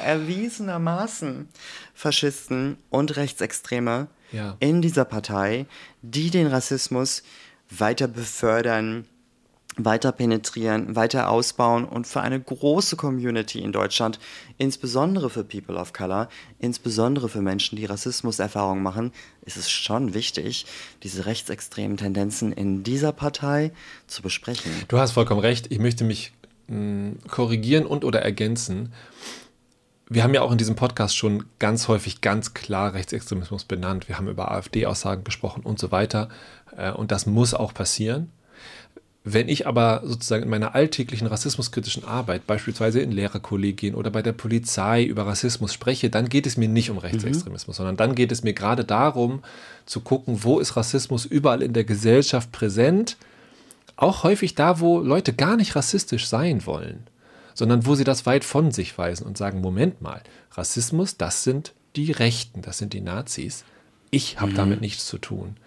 erwiesenermaßen 0.50 1.48
Faschisten 1.94 2.78
und 2.90 3.16
Rechtsextreme 3.16 4.08
ja. 4.32 4.56
in 4.60 4.82
dieser 4.82 5.06
Partei, 5.06 5.68
die 6.02 6.32
den 6.32 6.48
Rassismus 6.48 7.24
weiter 7.70 8.08
befördern, 8.08 9.06
weiter 9.78 10.12
penetrieren, 10.12 10.96
weiter 10.96 11.30
ausbauen 11.30 11.86
und 11.86 12.08
für 12.08 12.22
eine 12.22 12.40
große 12.40 12.96
Community 12.96 13.60
in 13.60 13.72
Deutschland, 13.72 14.20
insbesondere 14.58 15.30
für 15.30 15.44
People 15.44 15.76
of 15.76 15.94
Color, 15.94 16.28
insbesondere 16.58 17.30
für 17.30 17.42
Menschen, 17.42 17.76
die 17.76 17.86
Rassismuserfahrungen 17.86 18.84
machen, 18.84 19.12
ist 19.46 19.56
es 19.56 19.70
schon 19.70 20.16
wichtig, 20.16 20.66
diese 21.04 21.28
rechtsextremen 21.28 21.98
Tendenzen 21.98 22.52
in 22.52 22.84
dieser 22.84 23.12
Partei 23.12 23.72
zu 24.08 24.24
besprechen. 24.24 24.72
Du 24.88 24.98
hast 24.98 25.12
vollkommen 25.12 25.42
recht. 25.42 25.68
Ich 25.70 25.80
möchte 25.80 26.04
mich 26.04 26.34
mh, 26.68 26.76
hm, 26.76 27.18
korrigieren 27.28 27.86
und 27.86 28.04
oder 28.04 28.22
ergänzen 28.22 28.92
wir 30.10 30.24
haben 30.24 30.34
ja 30.34 30.42
auch 30.42 30.52
in 30.52 30.58
diesem 30.58 30.76
Podcast 30.76 31.16
schon 31.16 31.46
ganz 31.60 31.88
häufig 31.88 32.22
ganz 32.22 32.56
klar 32.56 32.96
Rechtsextremismus 32.96 33.64
benannt. 33.66 34.08
Wir 34.08 34.18
haben 34.18 34.28
über 34.28 34.52
AfD-Aussagen 34.52 35.24
gesprochen 35.24 35.62
und 35.64 35.78
so 35.78 35.92
weiter. 35.92 36.30
Äh, 36.76 36.92
und 36.92 37.12
das 37.12 37.28
muss 37.28 37.54
auch 37.54 37.74
passieren. 37.76 38.32
Wenn 39.24 39.50
ich 39.50 39.68
aber 39.68 40.02
sozusagen 40.06 40.44
in 40.44 40.50
meiner 40.50 40.74
alltäglichen 40.74 41.28
rassismuskritischen 41.28 42.06
Arbeit, 42.06 42.48
beispielsweise 42.48 43.02
in 43.02 43.12
Lehrerkollegien 43.12 43.94
oder 43.94 44.10
bei 44.10 44.24
der 44.24 44.32
Polizei 44.32 45.04
über 45.04 45.28
Rassismus 45.28 45.74
spreche, 45.74 46.10
dann 46.10 46.30
geht 46.30 46.48
es 46.48 46.58
mir 46.58 46.70
nicht 46.70 46.90
um 46.90 46.98
Rechtsextremismus, 46.98 47.76
mhm. 47.76 47.78
sondern 47.78 47.98
dann 47.98 48.16
geht 48.16 48.32
es 48.32 48.42
mir 48.44 48.54
gerade 48.54 48.86
darum, 48.86 49.44
zu 49.86 50.00
gucken, 50.00 50.44
wo 50.44 50.60
ist 50.60 50.76
Rassismus 50.76 51.26
überall 51.26 51.62
in 51.62 51.74
der 51.74 51.84
Gesellschaft 51.84 52.52
präsent, 52.52 53.18
auch 53.98 54.24
häufig 54.24 54.56
da, 54.56 54.80
wo 54.80 55.00
Leute 55.00 55.34
gar 55.34 55.58
nicht 55.58 55.76
rassistisch 55.76 56.26
sein 56.26 56.66
wollen 56.66 57.04
sondern 57.60 57.86
wo 57.86 57.94
sie 57.94 58.06
das 58.06 58.26
weit 58.26 58.46
von 58.46 58.72
sich 58.72 58.98
weisen 58.98 59.28
und 59.28 59.38
sagen, 59.38 59.60
Moment 59.60 60.02
mal, 60.02 60.22
Rassismus, 60.52 61.18
das 61.18 61.44
sind 61.44 61.74
die 61.98 62.14
Rechten, 62.14 62.62
das 62.62 62.78
sind 62.78 62.94
die 62.94 63.02
Nazis. 63.02 63.66
Ich 64.12 64.40
habe 64.40 64.54
mhm. 64.54 64.56
damit 64.56 64.82
nichts 64.82 65.06
zu 65.06 65.18
tun. 65.18 65.58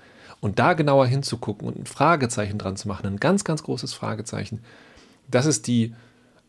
Und 0.40 0.58
da 0.58 0.72
genauer 0.72 1.06
hinzugucken 1.06 1.68
und 1.68 1.78
ein 1.78 1.84
Fragezeichen 1.84 2.56
dran 2.56 2.76
zu 2.76 2.88
machen, 2.88 3.06
ein 3.06 3.20
ganz, 3.20 3.44
ganz 3.44 3.62
großes 3.62 3.92
Fragezeichen, 3.92 4.60
das 5.30 5.44
ist 5.44 5.66
die 5.66 5.94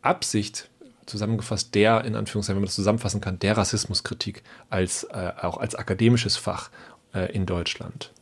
Absicht, 0.01 0.69
zusammengefasst 1.07 1.75
der, 1.75 2.05
in 2.05 2.15
Anführungszeichen, 2.15 2.55
wenn 2.55 2.61
man 2.61 2.67
das 2.67 2.75
zusammenfassen 2.75 3.19
kann, 3.19 3.37
der 3.37 3.57
Rassismuskritik 3.57 4.43
als, 4.69 5.03
äh, 5.11 5.33
auch 5.41 5.57
als 5.57 5.75
akademisches 5.75 6.37
Fach 6.37 6.69
äh, 7.13 7.29
in 7.33 7.45
Deutschland. 7.45 8.13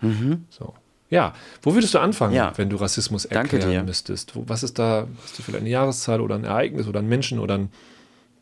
Mhm. 0.00 0.44
So. 0.50 0.72
Ja, 1.08 1.34
wo 1.62 1.74
würdest 1.74 1.94
du 1.94 1.98
anfangen, 1.98 2.34
ja. 2.34 2.52
wenn 2.56 2.68
du 2.68 2.76
Rassismus 2.76 3.24
erklären 3.26 3.84
müsstest? 3.84 4.32
Was 4.34 4.62
ist 4.62 4.78
da, 4.78 5.06
hast 5.22 5.38
du 5.38 5.42
vielleicht 5.42 5.62
eine 5.62 5.70
Jahreszahl 5.70 6.20
oder 6.20 6.34
ein 6.34 6.44
Ereignis 6.44 6.88
oder 6.88 6.98
einen 6.98 7.08
Menschen 7.08 7.38
oder 7.38 7.58
ein, 7.58 7.70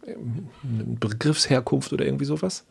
eine 0.06 0.84
Begriffsherkunft 0.98 1.92
oder 1.92 2.06
irgendwie 2.06 2.24
sowas? 2.24 2.64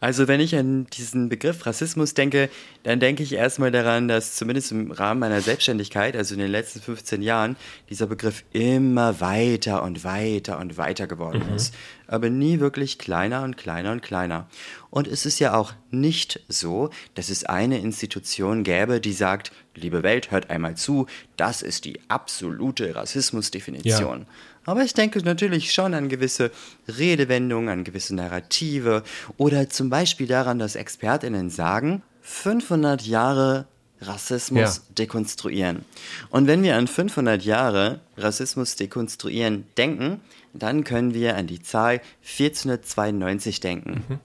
Also 0.00 0.28
wenn 0.28 0.40
ich 0.40 0.54
an 0.56 0.86
diesen 0.86 1.28
Begriff 1.28 1.66
Rassismus 1.66 2.14
denke, 2.14 2.48
dann 2.82 3.00
denke 3.00 3.22
ich 3.22 3.32
erstmal 3.32 3.70
daran, 3.70 4.08
dass 4.08 4.36
zumindest 4.36 4.72
im 4.72 4.90
Rahmen 4.90 5.20
meiner 5.20 5.40
Selbstständigkeit, 5.40 6.16
also 6.16 6.34
in 6.34 6.40
den 6.40 6.50
letzten 6.50 6.80
15 6.80 7.22
Jahren, 7.22 7.56
dieser 7.90 8.06
Begriff 8.06 8.44
immer 8.52 9.20
weiter 9.20 9.82
und 9.82 10.04
weiter 10.04 10.58
und 10.58 10.76
weiter 10.76 11.06
geworden 11.06 11.42
mhm. 11.48 11.56
ist, 11.56 11.74
aber 12.06 12.30
nie 12.30 12.60
wirklich 12.60 12.98
kleiner 12.98 13.42
und 13.42 13.56
kleiner 13.56 13.92
und 13.92 14.02
kleiner. 14.02 14.48
Und 14.90 15.06
es 15.06 15.26
ist 15.26 15.38
ja 15.38 15.54
auch 15.54 15.74
nicht 15.90 16.40
so, 16.48 16.90
dass 17.14 17.28
es 17.28 17.44
eine 17.44 17.78
Institution 17.78 18.62
gäbe, 18.64 19.00
die 19.00 19.12
sagt, 19.12 19.52
liebe 19.74 20.02
Welt, 20.02 20.30
hört 20.30 20.50
einmal 20.50 20.76
zu, 20.76 21.06
das 21.36 21.62
ist 21.62 21.84
die 21.84 22.00
absolute 22.08 22.94
Rassismusdefinition. 22.94 24.20
Ja. 24.20 24.26
Aber 24.64 24.82
ich 24.82 24.94
denke 24.94 25.20
natürlich 25.20 25.72
schon 25.72 25.94
an 25.94 26.08
gewisse 26.08 26.50
Redewendungen, 26.86 27.68
an 27.68 27.84
gewisse 27.84 28.14
Narrative 28.14 29.02
oder 29.36 29.68
zum 29.68 29.90
Beispiel 29.90 30.26
daran, 30.26 30.58
dass 30.58 30.76
ExpertInnen 30.76 31.50
sagen, 31.50 32.02
500 32.22 33.02
Jahre 33.02 33.66
Rassismus 34.00 34.76
ja. 34.76 34.94
dekonstruieren. 34.96 35.84
Und 36.30 36.46
wenn 36.46 36.62
wir 36.62 36.76
an 36.76 36.86
500 36.86 37.42
Jahre 37.42 38.00
Rassismus 38.16 38.76
dekonstruieren 38.76 39.66
denken, 39.76 40.20
dann 40.52 40.84
können 40.84 41.14
wir 41.14 41.36
an 41.36 41.46
die 41.46 41.62
Zahl 41.62 42.00
1492 42.22 43.60
denken. 43.60 44.04
Mhm. 44.08 44.18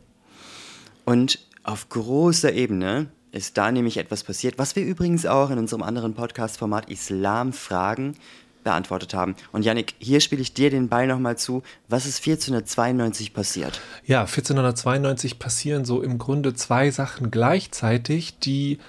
Und 1.06 1.40
auf 1.63 1.90
großer 1.90 2.54
Ebene 2.54 3.08
ist 3.32 3.58
da 3.58 3.72
nämlich 3.72 3.98
etwas 3.98 4.24
passiert, 4.24 4.60
was 4.60 4.75
wir 4.75 4.86
übrigens 4.86 5.25
auch 5.25 5.50
in 5.50 5.58
unserem 5.58 5.82
anderen 5.82 6.13
Podcast-Format 6.13 6.90
Islam 6.90 7.52
fragen 7.52 8.16
beantwortet 8.63 9.13
haben. 9.13 9.36
Und 9.51 9.65
Yannick, 9.65 9.96
hier 10.00 10.20
spiele 10.20 10.41
ich 10.41 10.53
dir 10.53 10.70
den 10.70 10.89
Ball 10.89 11.08
nochmal 11.08 11.38
zu. 11.38 11.63
Was 11.88 12.05
ist 12.05 12.20
1492 12.20 13.34
passiert? 13.34 13.82
Ja, 14.05 14.22
1492 14.22 15.39
passieren 15.39 15.86
so 15.86 16.01
im 16.01 16.17
Grunde 16.17 16.53
zwei 16.53 16.91
Sachen 16.91 17.32
gleichzeitig, 17.32 18.39
die 18.39 18.79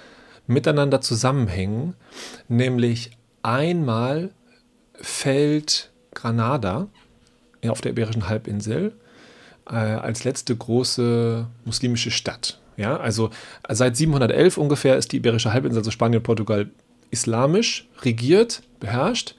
miteinander 0.47 1.01
zusammenhängen. 1.01 1.95
Nämlich 2.49 3.11
einmal 3.43 4.31
fällt 4.95 5.91
Granada 6.15 6.89
auf 7.67 7.81
der 7.81 7.93
Iberischen 7.93 8.29
Halbinsel 8.29 8.93
äh, 9.69 9.75
als 9.75 10.25
letzte 10.25 10.55
große 10.55 11.47
muslimische 11.65 12.11
Stadt. 12.11 12.61
Ja, 12.77 12.97
also 12.97 13.31
seit 13.69 13.97
711 13.97 14.59
ungefähr 14.59 14.97
ist 14.97 15.13
die 15.13 15.19
Iberische 15.19 15.53
Halbinsel, 15.53 15.79
also 15.79 15.91
Spanien 15.91 16.19
und 16.19 16.25
Portugal, 16.25 16.71
islamisch 17.15 17.89
regiert, 18.03 18.63
beherrscht. 18.81 19.37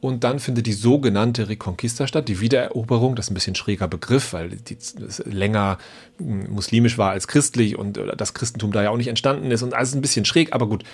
Und 0.00 0.22
dann 0.22 0.38
findet 0.38 0.66
die 0.66 0.74
sogenannte 0.74 1.48
Reconquista 1.48 2.06
statt, 2.06 2.28
die 2.28 2.40
Wiedereroberung. 2.40 3.16
Das 3.16 3.26
ist 3.26 3.30
ein 3.30 3.34
bisschen 3.34 3.54
schräger 3.54 3.88
Begriff, 3.88 4.34
weil 4.34 4.50
die 4.50 4.76
länger 5.24 5.78
hm, 6.18 6.52
muslimisch 6.52 6.98
war 6.98 7.12
als 7.12 7.26
christlich 7.26 7.78
und 7.78 7.96
äh, 7.96 8.14
das 8.14 8.34
Christentum 8.34 8.70
da 8.70 8.82
ja 8.82 8.90
auch 8.90 8.98
nicht 8.98 9.08
entstanden 9.08 9.50
ist. 9.50 9.62
Und 9.62 9.72
alles 9.72 9.94
ein 9.94 10.02
bisschen 10.02 10.26
schräg, 10.26 10.52
aber 10.52 10.68
gut. 10.68 10.84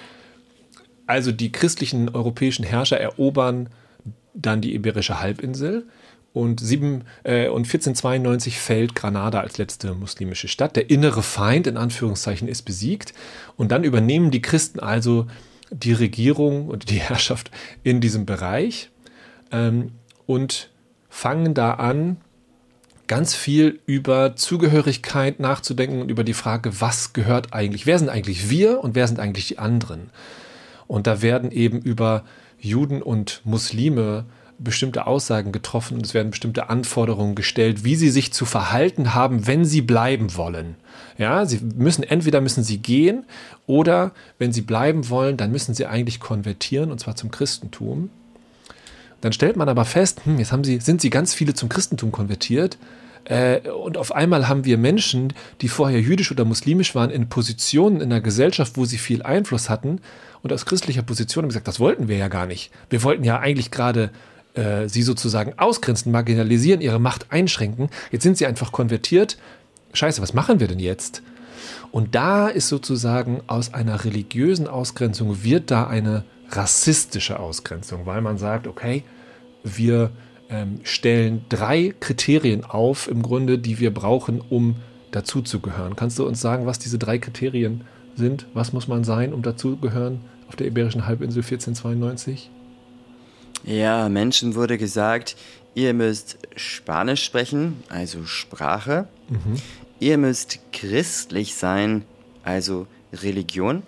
Also 1.06 1.32
die 1.32 1.50
christlichen 1.50 2.10
europäischen 2.10 2.64
Herrscher 2.64 3.00
erobern 3.00 3.70
dann 4.32 4.60
die 4.60 4.76
Iberische 4.76 5.20
Halbinsel. 5.20 5.86
Und, 6.32 6.60
sieben, 6.60 7.02
äh, 7.24 7.48
und 7.48 7.66
1492 7.66 8.60
fällt 8.60 8.94
Granada 8.94 9.40
als 9.40 9.58
letzte 9.58 9.94
muslimische 9.94 10.46
Stadt. 10.46 10.76
Der 10.76 10.88
innere 10.88 11.24
Feind 11.24 11.66
in 11.66 11.76
Anführungszeichen 11.76 12.46
ist 12.46 12.62
besiegt. 12.62 13.12
Und 13.56 13.72
dann 13.72 13.82
übernehmen 13.82 14.30
die 14.30 14.40
Christen 14.40 14.78
also 14.78 15.26
die 15.70 15.92
Regierung 15.92 16.68
und 16.68 16.90
die 16.90 17.00
Herrschaft 17.00 17.50
in 17.82 18.00
diesem 18.00 18.26
Bereich 18.26 18.90
ähm, 19.52 19.92
und 20.26 20.70
fangen 21.08 21.54
da 21.54 21.74
an, 21.74 22.18
ganz 23.08 23.34
viel 23.34 23.80
über 23.86 24.36
Zugehörigkeit 24.36 25.40
nachzudenken 25.40 26.00
und 26.00 26.12
über 26.12 26.22
die 26.22 26.32
Frage, 26.32 26.80
was 26.80 27.12
gehört 27.12 27.52
eigentlich, 27.52 27.84
wer 27.84 27.98
sind 27.98 28.08
eigentlich 28.08 28.50
wir 28.50 28.84
und 28.84 28.94
wer 28.94 29.08
sind 29.08 29.18
eigentlich 29.18 29.48
die 29.48 29.58
anderen. 29.58 30.10
Und 30.86 31.08
da 31.08 31.20
werden 31.20 31.50
eben 31.50 31.80
über 31.80 32.24
Juden 32.60 33.02
und 33.02 33.40
Muslime 33.44 34.26
bestimmte 34.60 35.08
Aussagen 35.08 35.50
getroffen 35.50 35.96
und 35.96 36.06
es 36.06 36.14
werden 36.14 36.30
bestimmte 36.30 36.70
Anforderungen 36.70 37.34
gestellt, 37.34 37.82
wie 37.82 37.96
sie 37.96 38.10
sich 38.10 38.32
zu 38.32 38.44
verhalten 38.44 39.12
haben, 39.12 39.46
wenn 39.48 39.64
sie 39.64 39.82
bleiben 39.82 40.36
wollen. 40.36 40.76
Ja, 41.20 41.44
sie 41.44 41.60
müssen 41.76 42.02
entweder 42.02 42.40
müssen 42.40 42.64
sie 42.64 42.78
gehen 42.78 43.26
oder 43.66 44.12
wenn 44.38 44.54
sie 44.54 44.62
bleiben 44.62 45.10
wollen, 45.10 45.36
dann 45.36 45.52
müssen 45.52 45.74
sie 45.74 45.84
eigentlich 45.84 46.18
konvertieren 46.18 46.90
und 46.90 46.98
zwar 46.98 47.14
zum 47.14 47.30
Christentum. 47.30 48.08
Dann 49.20 49.34
stellt 49.34 49.58
man 49.58 49.68
aber 49.68 49.84
fest, 49.84 50.22
hm, 50.24 50.38
jetzt 50.38 50.50
haben 50.50 50.64
sie, 50.64 50.80
sind 50.80 51.02
sie 51.02 51.10
ganz 51.10 51.34
viele 51.34 51.52
zum 51.52 51.68
Christentum 51.68 52.10
konvertiert. 52.10 52.78
Äh, 53.24 53.68
und 53.68 53.98
auf 53.98 54.12
einmal 54.12 54.48
haben 54.48 54.64
wir 54.64 54.78
Menschen, 54.78 55.34
die 55.60 55.68
vorher 55.68 56.00
jüdisch 56.00 56.32
oder 56.32 56.46
muslimisch 56.46 56.94
waren, 56.94 57.10
in 57.10 57.28
Positionen 57.28 58.00
in 58.00 58.08
der 58.08 58.22
Gesellschaft, 58.22 58.78
wo 58.78 58.86
sie 58.86 58.96
viel 58.96 59.22
Einfluss 59.22 59.68
hatten. 59.68 60.00
Und 60.40 60.54
aus 60.54 60.64
christlicher 60.64 61.02
Position 61.02 61.42
haben 61.42 61.50
gesagt, 61.50 61.68
das 61.68 61.80
wollten 61.80 62.08
wir 62.08 62.16
ja 62.16 62.28
gar 62.28 62.46
nicht. 62.46 62.70
Wir 62.88 63.02
wollten 63.02 63.24
ja 63.24 63.38
eigentlich 63.40 63.70
gerade 63.70 64.08
äh, 64.54 64.88
sie 64.88 65.02
sozusagen 65.02 65.52
ausgrenzen, 65.58 66.12
marginalisieren, 66.12 66.80
ihre 66.80 66.98
Macht 66.98 67.26
einschränken. 67.30 67.90
Jetzt 68.10 68.22
sind 68.22 68.38
sie 68.38 68.46
einfach 68.46 68.72
konvertiert. 68.72 69.36
Scheiße, 69.92 70.22
was 70.22 70.34
machen 70.34 70.60
wir 70.60 70.68
denn 70.68 70.78
jetzt? 70.78 71.22
Und 71.90 72.14
da 72.14 72.48
ist 72.48 72.68
sozusagen 72.68 73.42
aus 73.46 73.74
einer 73.74 74.04
religiösen 74.04 74.68
Ausgrenzung 74.68 75.42
wird 75.42 75.70
da 75.70 75.86
eine 75.86 76.24
rassistische 76.50 77.38
Ausgrenzung, 77.38 78.06
weil 78.06 78.20
man 78.20 78.38
sagt, 78.38 78.66
okay, 78.66 79.04
wir 79.64 80.10
ähm, 80.48 80.80
stellen 80.82 81.44
drei 81.48 81.94
Kriterien 82.00 82.64
auf, 82.64 83.08
im 83.08 83.22
Grunde, 83.22 83.58
die 83.58 83.78
wir 83.78 83.92
brauchen, 83.92 84.40
um 84.40 84.76
dazuzugehören. 85.10 85.96
Kannst 85.96 86.18
du 86.18 86.26
uns 86.26 86.40
sagen, 86.40 86.66
was 86.66 86.78
diese 86.78 86.98
drei 86.98 87.18
Kriterien 87.18 87.82
sind? 88.16 88.46
Was 88.54 88.72
muss 88.72 88.88
man 88.88 89.04
sein, 89.04 89.32
um 89.32 89.42
dazugehören 89.42 90.20
auf 90.48 90.56
der 90.56 90.66
Iberischen 90.66 91.06
Halbinsel 91.06 91.42
1492? 91.42 92.50
Ja, 93.64 94.08
Menschen 94.08 94.54
wurde 94.54 94.78
gesagt, 94.78 95.36
ihr 95.74 95.94
müsst 95.94 96.38
Spanisch 96.56 97.24
sprechen, 97.24 97.82
also 97.88 98.24
Sprache. 98.24 99.06
Mhm. 99.28 99.56
Ihr 99.98 100.18
müsst 100.18 100.58
christlich 100.72 101.54
sein, 101.54 102.04
also 102.42 102.86
Religion. 103.12 103.82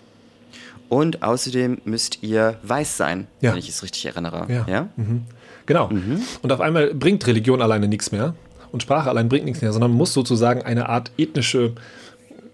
Und 0.89 1.23
außerdem 1.23 1.81
müsst 1.85 2.23
ihr 2.23 2.59
weiß 2.63 2.97
sein, 2.99 3.27
ja. 3.41 3.53
wenn 3.53 3.59
ich 3.59 3.69
es 3.69 3.83
richtig 3.83 4.05
erinnere. 4.05 4.47
Ja. 4.49 4.67
ja? 4.69 4.89
Mhm. 4.97 5.23
Genau. 5.65 5.89
Mhm. 5.89 6.21
Und 6.43 6.53
auf 6.53 6.61
einmal 6.61 6.93
bringt 6.95 7.27
Religion 7.27 7.63
alleine 7.63 7.89
nichts 7.89 8.13
mehr. 8.13 8.35
Und 8.73 8.83
Sprache 8.83 9.09
allein 9.09 9.29
bringt 9.29 9.45
nichts 9.45 9.63
mehr, 9.63 9.73
sondern 9.73 9.91
man 9.91 9.99
muss 9.99 10.13
sozusagen 10.13 10.63
eine 10.63 10.89
Art 10.89 11.11
ethnische, 11.17 11.73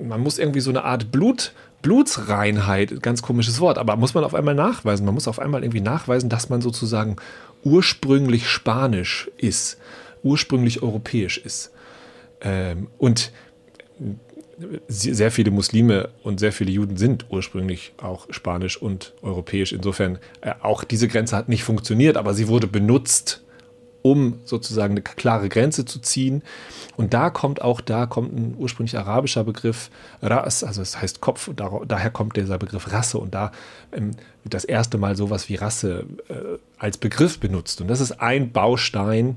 man 0.01 0.21
muss 0.21 0.39
irgendwie 0.39 0.61
so 0.61 0.71
eine 0.71 0.85
Art 0.85 1.11
Blut, 1.11 1.53
Blutsreinheit, 1.83 3.03
ganz 3.03 3.23
komisches 3.23 3.61
Wort, 3.61 3.79
aber 3.79 3.97
muss 3.97 4.15
man 4.15 4.25
auf 4.25 4.35
einmal 4.35 4.55
nachweisen. 4.55 5.07
Man 5.07 5.15
muss 5.15 5.29
auf 5.29 5.39
einmal 5.39 5.63
irgendwie 5.63 5.81
nachweisen, 5.81 6.29
dass 6.29 6.49
man 6.49 6.61
sozusagen 6.61 7.17
ursprünglich 7.69 8.49
spanisch 8.49 9.31
ist, 9.37 9.79
ursprünglich 10.23 10.83
europäisch 10.83 11.39
ist. 11.39 11.71
Ähm, 12.41 12.89
und 12.99 13.33
sehr 14.89 15.31
viele 15.31 15.51
Muslime 15.51 16.09
und 16.25 16.41
sehr 16.41 16.53
viele 16.53 16.71
Juden 16.71 16.97
sind 16.97 17.27
ursprünglich 17.31 17.93
auch 17.99 18.27
spanisch 18.31 18.81
und 18.81 19.13
europäisch. 19.23 19.73
Insofern, 19.73 20.19
äh, 20.41 20.55
auch 20.63 20.83
diese 20.83 21.07
Grenze 21.07 21.37
hat 21.37 21.49
nicht 21.49 21.63
funktioniert, 21.63 22.17
aber 22.17 22.35
sie 22.35 22.49
wurde 22.49 22.67
benutzt, 22.67 23.45
um 24.03 24.41
sozusagen 24.45 24.93
eine 24.93 25.03
klare 25.03 25.49
Grenze 25.49 25.85
zu 25.85 25.99
ziehen. 26.01 26.43
Und 26.97 27.15
da 27.15 27.31
kommt 27.31 27.63
auch, 27.63 27.81
da 27.81 28.07
kommt 28.07 28.33
ein 28.33 28.55
ursprünglich 28.59 28.99
arabischer 28.99 29.45
Begriff 29.45 29.91
Ras, 30.23 30.65
also 30.65 30.83
es 30.83 31.01
heißt 31.01 31.21
Kopf, 31.21 31.51
da, 31.55 31.81
daher 31.87 32.11
kommt 32.11 32.37
dieser 32.37 32.59
Begriff 32.59 32.93
Rasse 32.93 33.19
und 33.19 33.35
da 33.35 33.53
ähm, 33.93 34.13
wird 34.43 34.55
das 34.55 34.65
erste 34.65 34.99
Mal 34.99 35.17
sowas 35.17 35.49
wie 35.49 35.57
Rasse 35.57 36.07
äh, 36.29 36.59
als 36.79 36.99
Begriff 36.99 37.39
benutzt. 37.39 37.81
Und 37.81 37.89
das 37.89 38.01
ist 38.01 38.21
ein 38.21 38.53
Baustein 38.53 39.37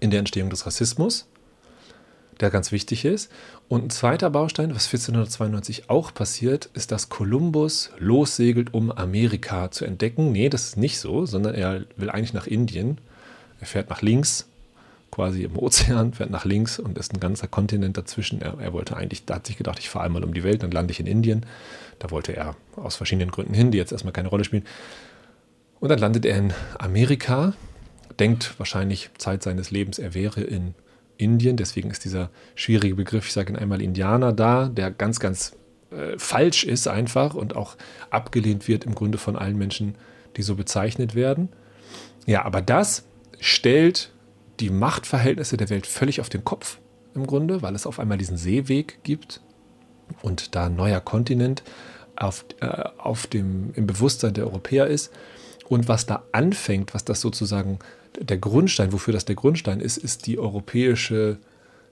in 0.00 0.10
der 0.10 0.20
Entstehung 0.20 0.50
des 0.50 0.66
Rassismus 0.66 1.26
der 2.40 2.50
ganz 2.50 2.72
wichtig 2.72 3.04
ist. 3.04 3.30
Und 3.68 3.86
ein 3.86 3.90
zweiter 3.90 4.30
Baustein, 4.30 4.74
was 4.74 4.86
1492 4.86 5.90
auch 5.90 6.14
passiert, 6.14 6.70
ist, 6.74 6.92
dass 6.92 7.08
Kolumbus 7.08 7.90
lossegelt, 7.98 8.72
um 8.72 8.90
Amerika 8.90 9.70
zu 9.70 9.84
entdecken. 9.84 10.32
Nee, 10.32 10.48
das 10.48 10.68
ist 10.68 10.76
nicht 10.76 10.98
so, 10.98 11.26
sondern 11.26 11.54
er 11.54 11.84
will 11.96 12.10
eigentlich 12.10 12.32
nach 12.32 12.46
Indien. 12.46 12.98
Er 13.60 13.66
fährt 13.66 13.90
nach 13.90 14.02
links, 14.02 14.48
quasi 15.10 15.42
im 15.42 15.58
Ozean, 15.58 16.12
fährt 16.12 16.30
nach 16.30 16.44
links 16.44 16.78
und 16.78 16.98
ist 16.98 17.12
ein 17.12 17.20
ganzer 17.20 17.48
Kontinent 17.48 17.96
dazwischen. 17.96 18.40
Er, 18.40 18.58
er 18.60 18.72
wollte 18.72 18.96
eigentlich, 18.96 19.24
da 19.24 19.36
hat 19.36 19.46
sich 19.46 19.56
gedacht, 19.56 19.78
ich 19.78 19.88
fahre 19.88 20.06
einmal 20.06 20.24
um 20.24 20.34
die 20.34 20.44
Welt, 20.44 20.62
dann 20.62 20.70
lande 20.70 20.92
ich 20.92 21.00
in 21.00 21.06
Indien. 21.06 21.46
Da 21.98 22.10
wollte 22.10 22.36
er 22.36 22.56
aus 22.76 22.96
verschiedenen 22.96 23.30
Gründen 23.30 23.54
hin, 23.54 23.70
die 23.70 23.78
jetzt 23.78 23.92
erstmal 23.92 24.12
keine 24.12 24.28
Rolle 24.28 24.44
spielen. 24.44 24.64
Und 25.80 25.88
dann 25.88 25.98
landet 25.98 26.26
er 26.26 26.36
in 26.36 26.52
Amerika, 26.78 27.54
denkt 28.18 28.58
wahrscheinlich 28.58 29.10
Zeit 29.18 29.42
seines 29.42 29.70
Lebens, 29.70 29.98
er 29.98 30.14
wäre 30.14 30.40
in 30.40 30.74
Indien. 31.16 31.56
Deswegen 31.56 31.90
ist 31.90 32.04
dieser 32.04 32.30
schwierige 32.54 32.94
Begriff, 32.94 33.26
ich 33.26 33.32
sage 33.32 33.52
ihn 33.52 33.56
einmal 33.56 33.80
Indianer 33.80 34.32
da, 34.32 34.68
der 34.68 34.90
ganz, 34.90 35.20
ganz 35.20 35.56
äh, 35.90 36.18
falsch 36.18 36.64
ist 36.64 36.88
einfach 36.88 37.34
und 37.34 37.56
auch 37.56 37.76
abgelehnt 38.10 38.68
wird 38.68 38.84
im 38.84 38.94
Grunde 38.94 39.18
von 39.18 39.36
allen 39.36 39.56
Menschen, 39.56 39.94
die 40.36 40.42
so 40.42 40.54
bezeichnet 40.54 41.14
werden. 41.14 41.48
Ja, 42.26 42.44
aber 42.44 42.60
das 42.60 43.04
stellt 43.40 44.10
die 44.60 44.70
Machtverhältnisse 44.70 45.56
der 45.56 45.70
Welt 45.70 45.86
völlig 45.86 46.20
auf 46.20 46.28
den 46.28 46.44
Kopf 46.44 46.78
im 47.14 47.26
Grunde, 47.26 47.62
weil 47.62 47.74
es 47.74 47.86
auf 47.86 47.98
einmal 47.98 48.18
diesen 48.18 48.36
Seeweg 48.36 49.02
gibt 49.02 49.40
und 50.22 50.54
da 50.54 50.66
ein 50.66 50.76
neuer 50.76 51.00
Kontinent 51.00 51.62
auf, 52.16 52.44
äh, 52.60 52.66
auf 52.98 53.26
dem, 53.26 53.72
im 53.74 53.86
Bewusstsein 53.86 54.34
der 54.34 54.44
Europäer 54.44 54.86
ist. 54.86 55.12
Und 55.68 55.88
was 55.88 56.06
da 56.06 56.24
anfängt, 56.32 56.94
was 56.94 57.04
das 57.04 57.20
sozusagen 57.20 57.78
der 58.18 58.38
Grundstein, 58.38 58.92
wofür 58.92 59.12
das 59.12 59.26
der 59.26 59.36
Grundstein 59.36 59.80
ist, 59.80 59.98
ist 59.98 60.26
die 60.26 60.38
europäische 60.38 61.38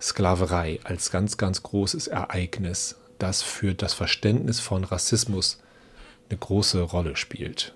Sklaverei 0.01 0.81
als 0.85 1.11
ganz, 1.11 1.37
ganz 1.37 1.63
großes 1.63 2.09
Ereignis, 2.09 2.97
das 3.19 3.43
für 3.43 3.75
das 3.75 3.95
Verständnis 3.95 4.61
von 4.61 4.85
Rassismus 4.85 5.61
eine 6.29 6.39
große 6.39 6.81
Rolle 6.81 7.17
spielt. 7.17 7.75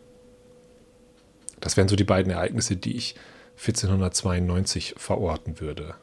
Das 1.61 1.77
wären 1.77 1.89
so 1.89 1.97
die 1.97 2.05
beiden 2.05 2.33
Ereignisse, 2.33 2.77
die 2.77 2.97
ich 2.97 3.15
1492 3.61 4.95
verorten 4.97 5.61
würde. 5.61 5.95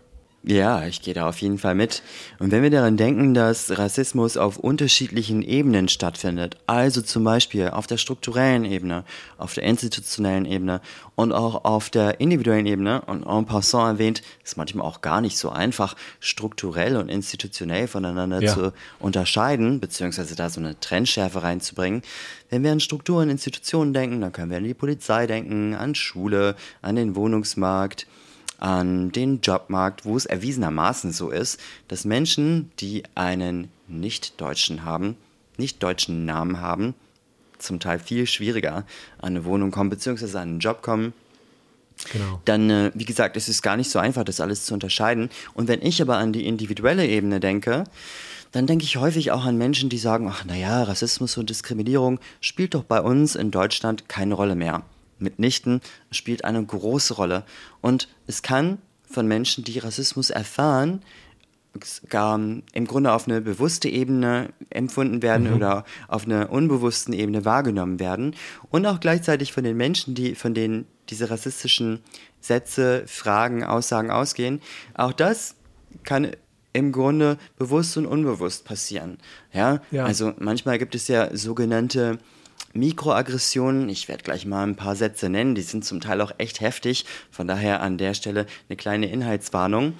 Ja, 0.43 0.85
ich 0.85 1.01
gehe 1.01 1.13
da 1.13 1.27
auf 1.27 1.39
jeden 1.39 1.57
Fall 1.57 1.75
mit. 1.75 2.03
Und 2.39 2.51
wenn 2.51 2.63
wir 2.63 2.69
daran 2.69 2.95
denken, 2.95 3.33
dass 3.33 3.77
Rassismus 3.77 4.37
auf 4.37 4.57
unterschiedlichen 4.57 5.41
Ebenen 5.41 5.89
stattfindet, 5.89 6.55
also 6.67 7.01
zum 7.01 7.25
Beispiel 7.25 7.69
auf 7.69 7.85
der 7.85 7.97
strukturellen 7.97 8.63
Ebene, 8.63 9.03
auf 9.37 9.55
der 9.55 9.63
institutionellen 9.63 10.45
Ebene 10.45 10.79
und 11.15 11.33
auch 11.33 11.65
auf 11.65 11.89
der 11.89 12.21
individuellen 12.21 12.65
Ebene, 12.65 13.01
und 13.01 13.25
en 13.27 13.45
passant 13.45 13.99
erwähnt, 13.99 14.21
ist 14.45 14.55
manchmal 14.55 14.85
auch 14.85 15.01
gar 15.01 15.19
nicht 15.19 15.37
so 15.37 15.49
einfach, 15.49 15.95
strukturell 16.21 16.95
und 16.95 17.09
institutionell 17.09 17.87
voneinander 17.87 18.41
ja. 18.41 18.53
zu 18.53 18.73
unterscheiden, 18.99 19.81
beziehungsweise 19.81 20.35
da 20.35 20.49
so 20.49 20.61
eine 20.61 20.79
Trennschärfe 20.79 21.43
reinzubringen. 21.43 22.03
Wenn 22.49 22.63
wir 22.63 22.71
an 22.71 22.79
Strukturen 22.79 23.23
und 23.23 23.31
Institutionen 23.31 23.93
denken, 23.93 24.21
dann 24.21 24.31
können 24.31 24.51
wir 24.51 24.57
an 24.57 24.63
die 24.63 24.73
Polizei 24.73 25.27
denken, 25.27 25.73
an 25.73 25.93
Schule, 25.93 26.55
an 26.81 26.95
den 26.95 27.15
Wohnungsmarkt, 27.15 28.07
an 28.57 29.11
den 29.11 29.41
Jobmarkt, 29.41 30.05
wo 30.05 30.17
es 30.17 30.25
erwiesenermaßen 30.25 31.11
so 31.11 31.29
ist, 31.29 31.59
dass 31.87 32.05
Menschen, 32.05 32.71
die 32.79 33.03
einen 33.15 33.69
nicht-deutschen 33.87 34.83
haben, 34.83 35.15
nicht-deutschen 35.57 36.25
Namen 36.25 36.59
haben, 36.59 36.93
zum 37.57 37.79
Teil 37.79 37.99
viel 37.99 38.27
schwieriger 38.27 38.85
an 39.17 39.35
eine 39.35 39.45
Wohnung 39.45 39.71
kommen, 39.71 39.89
beziehungsweise 39.89 40.39
an 40.39 40.49
einen 40.49 40.59
Job 40.59 40.81
kommen. 40.81 41.13
Genau. 42.11 42.41
Dann, 42.45 42.69
äh, 42.69 42.91
wie 42.93 43.05
gesagt, 43.05 43.37
es 43.37 43.49
ist 43.49 43.63
gar 43.63 43.75
nicht 43.75 43.89
so 43.89 43.97
einfach, 43.97 44.23
das 44.23 44.39
alles 44.39 44.65
zu 44.65 44.73
unterscheiden. 44.73 45.29
Und 45.55 45.67
wenn 45.67 45.81
ich 45.81 46.01
aber 46.01 46.17
an 46.17 46.31
die 46.31 46.45
individuelle 46.45 47.07
Ebene 47.07 47.39
denke, 47.39 47.85
dann 48.51 48.67
denke 48.67 48.85
ich 48.85 48.97
häufig 48.97 49.31
auch 49.31 49.45
an 49.45 49.57
Menschen, 49.57 49.89
die 49.89 49.97
sagen, 49.97 50.27
ach 50.31 50.45
naja, 50.45 50.83
Rassismus 50.83 51.37
und 51.37 51.49
Diskriminierung 51.49 52.19
spielt 52.39 52.75
doch 52.75 52.83
bei 52.83 53.01
uns 53.01 53.35
in 53.35 53.51
Deutschland 53.51 54.07
keine 54.07 54.35
Rolle 54.35 54.55
mehr 54.55 54.83
mitnichten 55.19 55.81
spielt 56.11 56.45
eine 56.45 56.63
große 56.63 57.13
Rolle. 57.15 57.43
Und 57.81 58.07
es 58.27 58.41
kann 58.41 58.79
von 59.09 59.27
Menschen, 59.27 59.63
die 59.63 59.79
Rassismus 59.79 60.29
erfahren, 60.29 61.01
gar 62.09 62.39
im 62.73 62.87
Grunde 62.87 63.11
auf 63.11 63.27
eine 63.27 63.41
bewusste 63.41 63.89
Ebene 63.89 64.49
empfunden 64.69 65.21
werden 65.21 65.49
mhm. 65.49 65.55
oder 65.55 65.85
auf 66.07 66.25
einer 66.25 66.51
unbewussten 66.51 67.13
Ebene 67.13 67.45
wahrgenommen 67.45 67.99
werden 67.99 68.35
und 68.71 68.85
auch 68.85 68.99
gleichzeitig 68.99 69.53
von 69.53 69.63
den 69.63 69.77
Menschen, 69.77 70.15
die 70.15 70.35
von 70.35 70.53
denen 70.53 70.87
diese 71.09 71.29
rassistischen 71.29 71.99
Sätze, 72.41 73.03
Fragen, 73.05 73.63
Aussagen 73.63 74.11
ausgehen. 74.11 74.61
Auch 74.93 75.13
das 75.13 75.55
kann 76.03 76.31
im 76.73 76.91
Grunde 76.91 77.37
bewusst 77.57 77.97
und 77.97 78.05
unbewusst 78.05 78.65
passieren. 78.65 79.17
Ja, 79.51 79.81
ja. 79.91 80.05
also 80.05 80.33
manchmal 80.37 80.77
gibt 80.77 80.95
es 80.95 81.07
ja 81.07 81.35
sogenannte 81.35 82.19
Mikroaggressionen, 82.73 83.89
ich 83.89 84.07
werde 84.07 84.23
gleich 84.23 84.45
mal 84.45 84.63
ein 84.63 84.75
paar 84.75 84.95
Sätze 84.95 85.29
nennen, 85.29 85.55
die 85.55 85.61
sind 85.61 85.85
zum 85.85 86.01
Teil 86.01 86.21
auch 86.21 86.33
echt 86.37 86.61
heftig, 86.61 87.05
von 87.31 87.47
daher 87.47 87.81
an 87.81 87.97
der 87.97 88.13
Stelle 88.13 88.45
eine 88.69 88.77
kleine 88.77 89.09
Inhaltswarnung. 89.09 89.93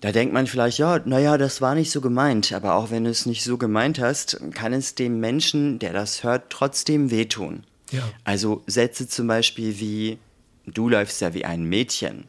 Da 0.00 0.12
denkt 0.12 0.32
man 0.32 0.46
vielleicht, 0.46 0.78
ja, 0.78 0.98
naja, 1.04 1.36
das 1.36 1.60
war 1.60 1.74
nicht 1.74 1.90
so 1.90 2.00
gemeint, 2.00 2.52
aber 2.52 2.74
auch 2.74 2.90
wenn 2.90 3.04
du 3.04 3.10
es 3.10 3.26
nicht 3.26 3.44
so 3.44 3.58
gemeint 3.58 3.98
hast, 3.98 4.40
kann 4.54 4.72
es 4.72 4.94
dem 4.94 5.20
Menschen, 5.20 5.78
der 5.78 5.92
das 5.92 6.24
hört, 6.24 6.50
trotzdem 6.50 7.10
wehtun. 7.10 7.64
Ja. 7.90 8.02
Also 8.24 8.62
Sätze 8.66 9.08
zum 9.08 9.26
Beispiel 9.26 9.78
wie, 9.78 10.18
du 10.66 10.88
läufst 10.88 11.20
ja 11.20 11.34
wie 11.34 11.44
ein 11.44 11.64
Mädchen. 11.64 12.24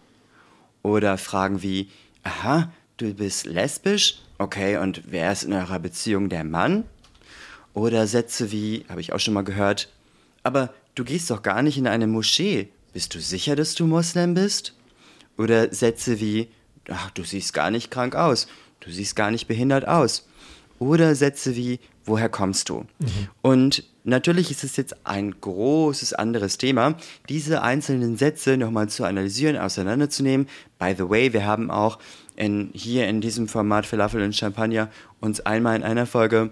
Oder 0.84 1.18
Fragen 1.18 1.62
wie, 1.62 1.90
aha, 2.24 2.72
du 2.98 3.14
bist 3.14 3.46
lesbisch? 3.46 4.20
Okay, 4.38 4.78
und 4.78 5.04
wer 5.06 5.32
ist 5.32 5.44
in 5.44 5.54
eurer 5.54 5.80
Beziehung 5.80 6.28
der 6.28 6.44
Mann? 6.44 6.84
Oder 7.74 8.08
Sätze 8.08 8.52
wie, 8.52 8.86
habe 8.90 9.02
ich 9.02 9.14
auch 9.14 9.20
schon 9.20 9.34
mal 9.34 9.44
gehört, 9.44 9.90
aber 10.44 10.74
du 10.96 11.04
gehst 11.04 11.30
doch 11.30 11.42
gar 11.42 11.62
nicht 11.62 11.78
in 11.78 11.88
eine 11.88 12.08
Moschee. 12.08 12.70
Bist 12.94 13.16
du 13.16 13.20
sicher, 13.20 13.56
dass 13.56 13.76
du 13.76 13.86
Moslem 13.86 14.34
bist? 14.34 14.74
Oder 15.38 15.74
Sätze 15.74 16.20
wie, 16.20 16.50
ach, 16.90 17.12
du 17.12 17.24
siehst 17.24 17.54
gar 17.54 17.72
nicht 17.72 17.90
krank 17.92 18.16
aus. 18.16 18.48
Du 18.82 18.92
siehst 18.92 19.16
gar 19.16 19.32
nicht 19.32 19.48
behindert 19.48 19.88
aus. 19.88 20.28
Oder 20.80 21.16
Sätze 21.16 21.56
wie, 21.56 21.80
woher 22.06 22.28
kommst 22.28 22.70
du? 22.70 22.86
Mhm. 23.00 23.28
Und 23.42 23.84
natürlich 24.04 24.50
ist 24.50 24.64
es 24.64 24.76
jetzt 24.76 25.06
ein 25.06 25.40
großes 25.40 26.14
anderes 26.14 26.58
Thema, 26.58 26.96
diese 27.30 27.62
einzelnen 27.62 28.18
Sätze 28.18 28.58
nochmal 28.58 28.90
zu 28.90 29.06
analysieren, 29.06 29.58
auseinanderzunehmen. 29.58 30.48
By 30.80 30.96
the 30.98 31.08
way, 31.08 31.34
wir 31.34 31.46
haben 31.46 31.70
auch 31.70 32.00
in, 32.36 32.72
hier 32.74 33.08
in 33.08 33.22
diesem 33.22 33.48
Format 33.48 33.86
Falafel 33.86 34.24
und 34.24 34.36
Champagner 34.36 34.90
uns 35.20 35.40
einmal 35.42 35.76
in 35.76 35.84
einer 35.84 36.08
Folge 36.08 36.50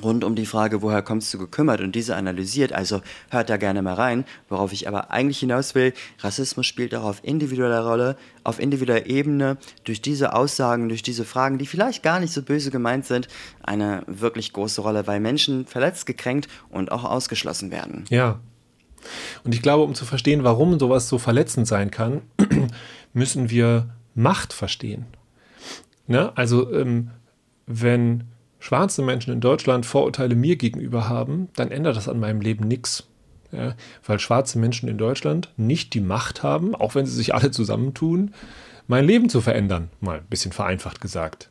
rund 0.00 0.24
um 0.24 0.34
die 0.34 0.46
Frage, 0.46 0.82
woher 0.82 1.02
kommst 1.02 1.32
du 1.34 1.38
gekümmert 1.38 1.80
und 1.80 1.94
diese 1.94 2.16
analysiert, 2.16 2.72
also 2.72 3.00
hört 3.30 3.50
da 3.50 3.56
gerne 3.56 3.82
mal 3.82 3.94
rein. 3.94 4.24
Worauf 4.48 4.72
ich 4.72 4.86
aber 4.86 5.10
eigentlich 5.10 5.38
hinaus 5.38 5.74
will, 5.74 5.92
Rassismus 6.20 6.66
spielt 6.66 6.94
auch 6.94 7.04
auf 7.04 7.20
individueller 7.22 7.84
Rolle, 7.84 8.16
auf 8.44 8.60
individueller 8.60 9.06
Ebene, 9.06 9.58
durch 9.84 10.00
diese 10.00 10.34
Aussagen, 10.34 10.88
durch 10.88 11.02
diese 11.02 11.24
Fragen, 11.24 11.58
die 11.58 11.66
vielleicht 11.66 12.02
gar 12.02 12.20
nicht 12.20 12.32
so 12.32 12.42
böse 12.42 12.70
gemeint 12.70 13.06
sind, 13.06 13.28
eine 13.62 14.02
wirklich 14.06 14.52
große 14.52 14.80
Rolle, 14.80 15.06
weil 15.06 15.20
Menschen 15.20 15.66
verletzt, 15.66 16.06
gekränkt 16.06 16.48
und 16.70 16.92
auch 16.92 17.04
ausgeschlossen 17.04 17.70
werden. 17.70 18.04
Ja. 18.10 18.40
Und 19.44 19.54
ich 19.54 19.62
glaube, 19.62 19.82
um 19.82 19.94
zu 19.94 20.04
verstehen, 20.04 20.44
warum 20.44 20.78
sowas 20.78 21.08
so 21.08 21.18
verletzend 21.18 21.66
sein 21.66 21.90
kann, 21.90 22.22
müssen 23.12 23.50
wir 23.50 23.90
Macht 24.14 24.52
verstehen. 24.52 25.06
Ne? 26.06 26.32
Also, 26.36 26.72
ähm, 26.72 27.10
wenn 27.66 28.24
schwarze 28.60 29.02
Menschen 29.02 29.32
in 29.32 29.40
Deutschland 29.40 29.86
Vorurteile 29.86 30.36
mir 30.36 30.56
gegenüber 30.56 31.08
haben, 31.08 31.48
dann 31.56 31.72
ändert 31.72 31.96
das 31.96 32.08
an 32.08 32.20
meinem 32.20 32.40
Leben 32.40 32.68
nichts. 32.68 33.06
Ja, 33.52 33.74
weil 34.06 34.20
schwarze 34.20 34.60
Menschen 34.60 34.88
in 34.88 34.96
Deutschland 34.96 35.48
nicht 35.56 35.92
die 35.94 36.00
Macht 36.00 36.44
haben, 36.44 36.76
auch 36.76 36.94
wenn 36.94 37.06
sie 37.06 37.16
sich 37.16 37.34
alle 37.34 37.50
zusammentun, 37.50 38.32
mein 38.86 39.04
Leben 39.04 39.28
zu 39.28 39.40
verändern, 39.40 39.90
mal 40.00 40.18
ein 40.18 40.26
bisschen 40.26 40.52
vereinfacht 40.52 41.00
gesagt. 41.00 41.50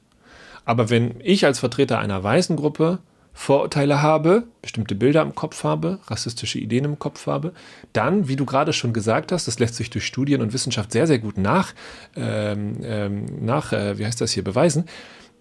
Aber 0.63 0.89
wenn 0.89 1.15
ich 1.21 1.45
als 1.45 1.59
Vertreter 1.59 1.99
einer 1.99 2.23
weißen 2.23 2.55
Gruppe 2.55 2.99
Vorurteile 3.33 4.01
habe, 4.01 4.43
bestimmte 4.61 4.95
Bilder 4.95 5.21
im 5.21 5.33
Kopf 5.33 5.63
habe, 5.63 5.99
rassistische 6.07 6.59
Ideen 6.59 6.85
im 6.85 6.99
Kopf 6.99 7.25
habe, 7.25 7.53
dann, 7.93 8.27
wie 8.27 8.35
du 8.35 8.45
gerade 8.45 8.73
schon 8.73 8.91
gesagt 8.91 9.31
hast, 9.31 9.47
das 9.47 9.59
lässt 9.59 9.75
sich 9.75 9.89
durch 9.89 10.05
Studien 10.05 10.41
und 10.41 10.51
Wissenschaft 10.51 10.91
sehr, 10.91 11.07
sehr 11.07 11.19
gut 11.19 11.37
nach, 11.37 11.73
ähm, 12.15 12.77
ähm 12.83 13.25
nach 13.39 13.71
äh, 13.71 13.97
wie 13.97 14.05
heißt 14.05 14.19
das 14.19 14.31
hier, 14.31 14.43
beweisen, 14.43 14.85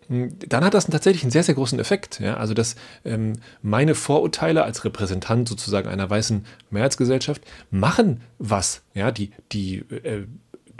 dann 0.09 0.65
hat 0.65 0.73
das 0.73 0.87
tatsächlich 0.87 1.23
einen 1.23 1.31
sehr, 1.31 1.43
sehr 1.43 1.55
großen 1.55 1.79
Effekt. 1.79 2.19
Ja? 2.21 2.39
Also, 2.39 2.55
dass 2.55 2.77
ähm, 3.05 3.35
meine 3.63 3.95
Vorurteile 3.95 4.65
als 4.65 4.85
Repräsentant 4.85 5.49
sozusagen 5.49 5.89
einer 5.89 6.09
weißen 6.09 6.47
Mehrheitsgesellschaft 6.71 7.43
machen 7.71 8.23
was. 8.39 8.83
Ja? 8.95 9.11
Die, 9.11 9.33
die, 9.53 9.79
äh, 9.79 10.25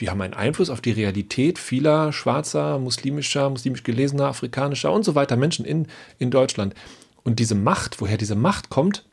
die 0.01 0.09
haben 0.09 0.23
einen 0.23 0.35
Einfluss 0.35 0.71
auf 0.71 0.81
die 0.81 0.93
Realität 0.93 1.59
vieler 1.59 2.13
schwarzer, 2.13 2.79
muslimischer, 2.79 3.51
muslimisch 3.51 3.83
gelesener, 3.83 4.27
afrikanischer 4.27 4.93
und 4.93 5.05
so 5.05 5.15
weiter 5.15 5.37
Menschen 5.37 5.67
in, 5.67 5.89
in 6.19 6.31
Deutschland. 6.31 6.75
Und 7.23 7.39
diese 7.39 7.55
Macht, 7.55 8.01
woher 8.01 8.17
diese 8.17 8.37
Macht 8.37 8.71
kommt, 8.71 9.05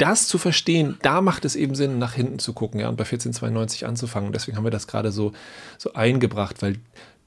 das 0.00 0.28
zu 0.28 0.38
verstehen, 0.38 0.96
da 1.02 1.20
macht 1.20 1.44
es 1.44 1.56
eben 1.56 1.74
Sinn, 1.74 1.98
nach 1.98 2.14
hinten 2.14 2.38
zu 2.38 2.54
gucken 2.54 2.80
ja, 2.80 2.88
und 2.88 2.96
bei 2.96 3.04
1492 3.04 3.86
anzufangen. 3.86 4.32
Deswegen 4.32 4.56
haben 4.56 4.64
wir 4.64 4.70
das 4.70 4.86
gerade 4.86 5.12
so, 5.12 5.32
so 5.76 5.92
eingebracht, 5.92 6.62
weil 6.62 6.76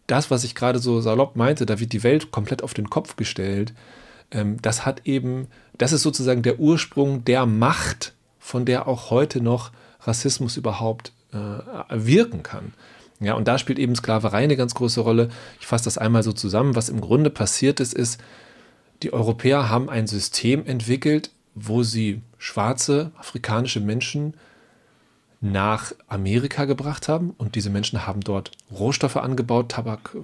das, 0.07 0.31
was 0.31 0.43
ich 0.43 0.55
gerade 0.55 0.79
so 0.79 1.01
salopp 1.01 1.35
meinte, 1.35 1.65
da 1.65 1.79
wird 1.79 1.93
die 1.93 2.03
Welt 2.03 2.31
komplett 2.31 2.63
auf 2.63 2.73
den 2.73 2.89
Kopf 2.89 3.15
gestellt. 3.15 3.73
Ähm, 4.31 4.57
das 4.61 4.85
hat 4.85 5.01
eben, 5.05 5.47
das 5.77 5.93
ist 5.93 6.01
sozusagen 6.01 6.41
der 6.41 6.59
Ursprung 6.59 7.23
der 7.25 7.45
Macht, 7.45 8.13
von 8.39 8.65
der 8.65 8.87
auch 8.87 9.09
heute 9.09 9.41
noch 9.41 9.71
Rassismus 10.01 10.57
überhaupt 10.57 11.13
äh, 11.31 11.37
wirken 11.89 12.43
kann. 12.43 12.73
Ja, 13.19 13.35
und 13.35 13.47
da 13.47 13.57
spielt 13.57 13.79
eben 13.79 13.95
Sklaverei 13.95 14.43
eine 14.43 14.57
ganz 14.57 14.75
große 14.75 14.99
Rolle. 14.99 15.29
Ich 15.59 15.67
fasse 15.67 15.85
das 15.85 15.97
einmal 15.97 16.23
so 16.23 16.33
zusammen. 16.33 16.75
Was 16.75 16.89
im 16.89 16.99
Grunde 16.99 17.29
passiert 17.29 17.79
ist, 17.79 17.93
ist, 17.93 18.19
die 19.01 19.13
Europäer 19.13 19.69
haben 19.69 19.89
ein 19.89 20.07
System 20.07 20.65
entwickelt, 20.65 21.31
wo 21.55 21.83
sie 21.83 22.21
schwarze 22.37 23.11
afrikanische 23.17 23.79
Menschen 23.79 24.33
nach 25.43 25.91
Amerika 26.08 26.63
gebracht 26.63 27.10
haben 27.10 27.32
und 27.38 27.56
diese 27.56 27.69
Menschen 27.69 28.08
haben 28.08 28.21
dort 28.21 28.51
Rohstoffe 28.71 29.17
angebaut, 29.17 29.69
Tabak, 29.69 30.15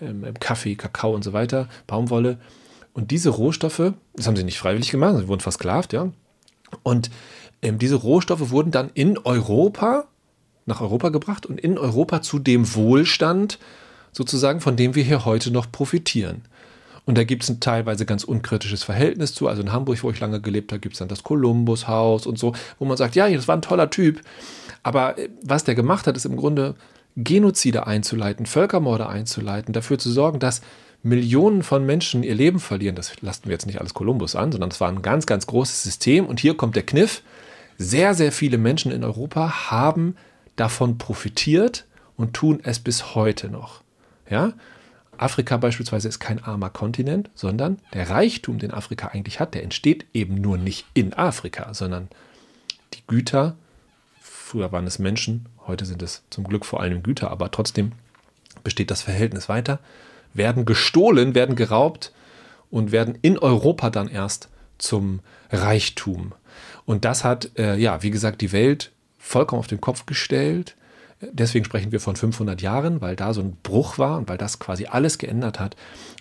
ähm, 0.00 0.24
ähm, 0.24 0.34
Kaffee, 0.40 0.74
Kakao 0.74 1.14
und 1.14 1.22
so 1.22 1.34
weiter, 1.34 1.68
Baumwolle. 1.86 2.38
Und 2.94 3.10
diese 3.10 3.28
Rohstoffe, 3.28 3.92
das 4.14 4.26
haben 4.26 4.36
sie 4.36 4.44
nicht 4.44 4.58
freiwillig 4.58 4.90
gemacht, 4.90 5.18
sie 5.18 5.28
wurden 5.28 5.42
versklavt, 5.42 5.92
ja. 5.92 6.10
Und 6.82 7.10
ähm, 7.60 7.78
diese 7.78 7.96
Rohstoffe 7.96 8.48
wurden 8.48 8.70
dann 8.70 8.90
in 8.94 9.18
Europa, 9.18 10.06
nach 10.64 10.80
Europa 10.80 11.10
gebracht 11.10 11.44
und 11.44 11.60
in 11.60 11.76
Europa 11.76 12.22
zu 12.22 12.38
dem 12.38 12.74
Wohlstand 12.74 13.58
sozusagen, 14.12 14.62
von 14.62 14.76
dem 14.76 14.94
wir 14.94 15.04
hier 15.04 15.26
heute 15.26 15.50
noch 15.50 15.70
profitieren. 15.70 16.42
Und 17.08 17.16
da 17.16 17.24
gibt 17.24 17.42
es 17.42 17.48
ein 17.48 17.58
teilweise 17.58 18.04
ganz 18.04 18.22
unkritisches 18.22 18.82
Verhältnis 18.82 19.32
zu. 19.32 19.48
Also 19.48 19.62
in 19.62 19.72
Hamburg, 19.72 20.02
wo 20.02 20.10
ich 20.10 20.20
lange 20.20 20.42
gelebt 20.42 20.72
habe, 20.72 20.80
gibt 20.80 20.92
es 20.92 20.98
dann 20.98 21.08
das 21.08 21.22
Kolumbus-Haus 21.22 22.26
und 22.26 22.38
so, 22.38 22.52
wo 22.78 22.84
man 22.84 22.98
sagt, 22.98 23.16
ja, 23.16 23.26
das 23.30 23.48
war 23.48 23.56
ein 23.56 23.62
toller 23.62 23.88
Typ. 23.88 24.20
Aber 24.82 25.16
äh, 25.16 25.30
was 25.42 25.64
der 25.64 25.74
gemacht 25.74 26.06
hat, 26.06 26.18
ist 26.18 26.26
im 26.26 26.36
Grunde 26.36 26.74
Genozide 27.16 27.86
einzuleiten, 27.86 28.44
Völkermorde 28.44 29.08
einzuleiten, 29.08 29.72
dafür 29.72 29.98
zu 29.98 30.10
sorgen, 30.10 30.38
dass 30.38 30.60
Millionen 31.02 31.62
von 31.62 31.86
Menschen 31.86 32.22
ihr 32.22 32.34
Leben 32.34 32.60
verlieren. 32.60 32.94
Das 32.94 33.22
lasten 33.22 33.48
wir 33.48 33.54
jetzt 33.54 33.64
nicht 33.64 33.80
alles 33.80 33.94
Kolumbus 33.94 34.36
an, 34.36 34.52
sondern 34.52 34.70
es 34.70 34.78
war 34.78 34.90
ein 34.90 35.00
ganz, 35.00 35.24
ganz 35.24 35.46
großes 35.46 35.82
System. 35.82 36.26
Und 36.26 36.40
hier 36.40 36.58
kommt 36.58 36.76
der 36.76 36.84
Kniff. 36.84 37.22
Sehr, 37.78 38.12
sehr 38.12 38.32
viele 38.32 38.58
Menschen 38.58 38.92
in 38.92 39.02
Europa 39.02 39.70
haben 39.70 40.14
davon 40.56 40.98
profitiert 40.98 41.86
und 42.18 42.34
tun 42.34 42.60
es 42.62 42.78
bis 42.78 43.14
heute 43.14 43.48
noch. 43.48 43.80
Ja? 44.28 44.52
Afrika 45.20 45.56
beispielsweise 45.56 46.08
ist 46.08 46.20
kein 46.20 46.42
armer 46.42 46.70
Kontinent, 46.70 47.30
sondern 47.34 47.78
der 47.92 48.10
Reichtum, 48.10 48.58
den 48.58 48.72
Afrika 48.72 49.08
eigentlich 49.08 49.40
hat, 49.40 49.54
der 49.54 49.62
entsteht 49.62 50.06
eben 50.14 50.40
nur 50.40 50.58
nicht 50.58 50.86
in 50.94 51.14
Afrika, 51.14 51.72
sondern 51.74 52.08
die 52.94 53.06
Güter, 53.06 53.56
früher 54.20 54.72
waren 54.72 54.86
es 54.86 54.98
Menschen, 54.98 55.46
heute 55.66 55.84
sind 55.84 56.02
es 56.02 56.22
zum 56.30 56.44
Glück 56.44 56.64
vor 56.64 56.80
allem 56.80 57.02
Güter, 57.02 57.30
aber 57.30 57.50
trotzdem 57.50 57.92
besteht 58.64 58.90
das 58.90 59.02
Verhältnis 59.02 59.48
weiter, 59.48 59.78
werden 60.34 60.64
gestohlen, 60.64 61.34
werden 61.34 61.56
geraubt 61.56 62.12
und 62.70 62.92
werden 62.92 63.18
in 63.22 63.38
Europa 63.38 63.90
dann 63.90 64.08
erst 64.08 64.48
zum 64.78 65.20
Reichtum. 65.50 66.32
Und 66.86 67.04
das 67.04 67.24
hat, 67.24 67.50
äh, 67.58 67.76
ja, 67.76 68.02
wie 68.02 68.10
gesagt, 68.10 68.40
die 68.40 68.52
Welt 68.52 68.92
vollkommen 69.18 69.60
auf 69.60 69.66
den 69.66 69.80
Kopf 69.80 70.06
gestellt. 70.06 70.74
Deswegen 71.20 71.64
sprechen 71.64 71.90
wir 71.90 71.98
von 71.98 72.14
500 72.14 72.62
Jahren, 72.62 73.00
weil 73.00 73.16
da 73.16 73.34
so 73.34 73.40
ein 73.40 73.56
Bruch 73.64 73.98
war 73.98 74.18
und 74.18 74.28
weil 74.28 74.38
das 74.38 74.60
quasi 74.60 74.86
alles 74.86 75.18
geändert 75.18 75.58
hat. 75.58 75.74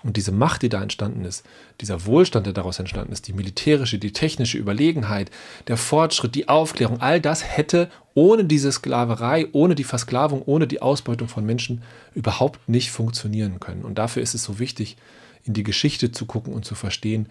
Und 0.03 0.17
diese 0.17 0.31
Macht, 0.31 0.63
die 0.63 0.69
da 0.69 0.81
entstanden 0.81 1.23
ist, 1.23 1.45
dieser 1.81 2.07
Wohlstand, 2.07 2.47
der 2.47 2.53
daraus 2.53 2.79
entstanden 2.79 3.13
ist, 3.13 3.27
die 3.27 3.33
militärische, 3.33 3.99
die 3.99 4.11
technische 4.11 4.57
Überlegenheit, 4.57 5.29
der 5.67 5.77
Fortschritt, 5.77 6.33
die 6.33 6.49
Aufklärung, 6.49 6.99
all 6.99 7.21
das 7.21 7.43
hätte 7.43 7.91
ohne 8.15 8.45
diese 8.45 8.71
Sklaverei, 8.71 9.47
ohne 9.51 9.75
die 9.75 9.83
Versklavung, 9.83 10.41
ohne 10.41 10.65
die 10.65 10.81
Ausbeutung 10.81 11.27
von 11.27 11.45
Menschen 11.45 11.83
überhaupt 12.15 12.67
nicht 12.67 12.89
funktionieren 12.89 13.59
können. 13.59 13.83
Und 13.83 13.99
dafür 13.99 14.23
ist 14.23 14.33
es 14.33 14.43
so 14.43 14.57
wichtig, 14.57 14.97
in 15.43 15.53
die 15.53 15.63
Geschichte 15.63 16.11
zu 16.11 16.25
gucken 16.25 16.53
und 16.53 16.65
zu 16.65 16.73
verstehen, 16.73 17.29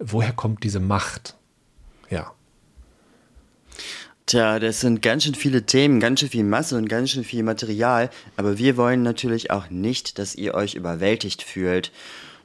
woher 0.00 0.32
kommt 0.32 0.64
diese 0.64 0.80
Macht. 0.80 1.36
Ja. 2.10 2.32
Tja, 4.26 4.58
das 4.58 4.80
sind 4.80 5.02
ganz 5.02 5.22
schön 5.22 5.36
viele 5.36 5.66
Themen, 5.66 6.00
ganz 6.00 6.18
schön 6.18 6.28
viel 6.28 6.42
Masse 6.42 6.76
und 6.76 6.88
ganz 6.88 7.10
schön 7.10 7.22
viel 7.22 7.44
Material, 7.44 8.10
aber 8.36 8.58
wir 8.58 8.76
wollen 8.76 9.04
natürlich 9.04 9.52
auch 9.52 9.70
nicht, 9.70 10.18
dass 10.18 10.34
ihr 10.34 10.54
euch 10.54 10.74
überwältigt 10.74 11.44
fühlt. 11.44 11.92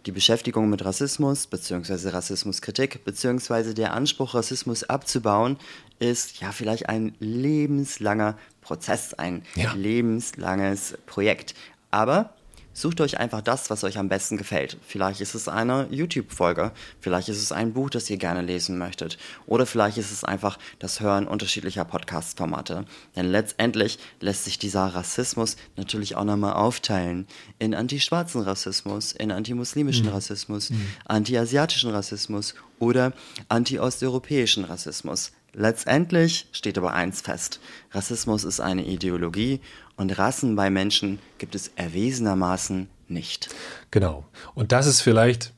Die 0.06 0.12
Beschäftigung 0.12 0.70
mit 0.70 0.86
Rassismus 0.86 1.48
bzw. 1.48 2.10
Rassismuskritik 2.10 3.04
bzw. 3.04 3.74
der 3.74 3.94
Anspruch, 3.96 4.36
Rassismus 4.36 4.84
abzubauen, 4.84 5.58
ist 5.98 6.40
ja 6.40 6.52
vielleicht 6.52 6.88
ein 6.88 7.16
lebenslanger 7.20 8.38
Prozess, 8.62 9.16
ein 9.16 9.42
ja. 9.56 9.74
lebenslanges 9.74 11.00
Projekt. 11.08 11.56
Aber 11.90 12.36
Sucht 12.74 13.02
euch 13.02 13.20
einfach 13.20 13.42
das, 13.42 13.70
was 13.70 13.84
euch 13.84 13.98
am 13.98 14.08
besten 14.08 14.38
gefällt. 14.38 14.78
Vielleicht 14.88 15.20
ist 15.20 15.36
es 15.36 15.48
eine 15.48 15.88
YouTube-Folge, 15.92 16.72
vielleicht 17.00 17.28
ist 17.30 17.42
es 17.42 17.52
ein 17.52 17.74
Buch, 17.74 17.90
das 17.90 18.10
ihr 18.10 18.18
gerne 18.18 18.42
lesen 18.42 18.78
möchtet, 18.78 19.18
oder 19.46 19.66
vielleicht 19.66 19.98
ist 19.98 20.12
es 20.12 20.24
einfach 20.24 20.58
das 20.80 21.02
Hören 21.02 21.28
unterschiedlicher 21.28 21.84
Podcast-Formate. 21.84 22.86
Denn 23.16 23.30
letztendlich 23.30 24.00
lässt 24.22 24.46
sich 24.46 24.58
dieser 24.58 24.86
Rassismus 24.86 25.58
natürlich 25.76 26.16
auch 26.16 26.24
nochmal 26.24 26.54
aufteilen 26.54 27.28
in 27.60 27.76
anti-schwarzen 27.76 28.42
Rassismus, 28.42 29.12
in 29.12 29.32
anti-muslimischen 29.32 30.06
mhm. 30.06 30.14
Rassismus, 30.14 30.70
mhm. 30.70 30.88
anti-asiatischen 31.06 31.92
Rassismus 31.92 32.56
oder 32.80 33.14
anti-osteuropäischen 33.50 34.64
Rassismus. 34.64 35.34
Letztendlich 35.54 36.48
steht 36.54 36.78
aber 36.78 36.94
eins 36.94 37.22
fest. 37.22 37.60
Rassismus 37.92 38.44
ist 38.44 38.62
eine 38.62 38.86
Ideologie 38.86 39.60
und 39.98 40.18
Rassen 40.18 40.56
bei 40.56 40.70
Menschen 40.70 41.20
gibt 41.40 41.56
es 41.56 41.72
erwiesenermaßen 41.76 42.88
nicht. 43.10 43.50
Genau. 43.92 44.26
Und 44.56 44.72
das 44.72 44.88
ist 44.88 45.02
vielleicht 45.02 45.54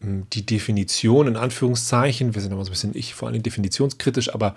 hm, 0.00 0.26
die 0.32 0.44
Definition 0.44 1.28
in 1.28 1.36
Anführungszeichen. 1.36 2.34
Wir 2.34 2.42
sind 2.42 2.52
immer 2.52 2.64
so 2.64 2.70
ein 2.70 2.72
bisschen, 2.72 2.96
ich 2.96 3.14
vor 3.14 3.28
allem 3.28 3.42
definitionskritisch, 3.42 4.34
aber 4.34 4.56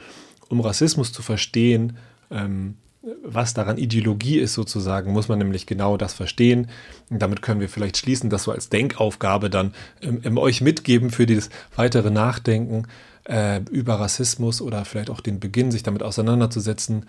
um 0.49 0.59
Rassismus 0.59 1.13
zu 1.13 1.21
verstehen, 1.21 1.97
ähm, 2.31 2.75
was 3.23 3.53
daran 3.53 3.77
Ideologie 3.77 4.39
ist 4.39 4.53
sozusagen, 4.53 5.13
muss 5.13 5.29
man 5.29 5.37
nämlich 5.37 5.65
genau 5.65 5.95
das 5.97 6.13
verstehen. 6.13 6.67
Und 7.09 7.21
damit 7.21 7.41
können 7.41 7.61
wir 7.61 7.69
vielleicht 7.69 7.97
schließen, 7.97 8.29
das 8.29 8.43
so 8.43 8.51
als 8.51 8.69
Denkaufgabe 8.69 9.49
dann 9.49 9.73
ähm, 10.01 10.37
euch 10.37 10.61
mitgeben 10.61 11.11
für 11.11 11.25
das 11.25 11.49
weitere 11.75 12.09
Nachdenken 12.09 12.87
äh, 13.29 13.61
über 13.71 13.99
Rassismus 13.99 14.61
oder 14.61 14.83
vielleicht 14.85 15.09
auch 15.09 15.21
den 15.21 15.39
Beginn, 15.39 15.71
sich 15.71 15.83
damit 15.83 16.03
auseinanderzusetzen. 16.03 17.05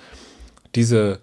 Diese 0.74 1.20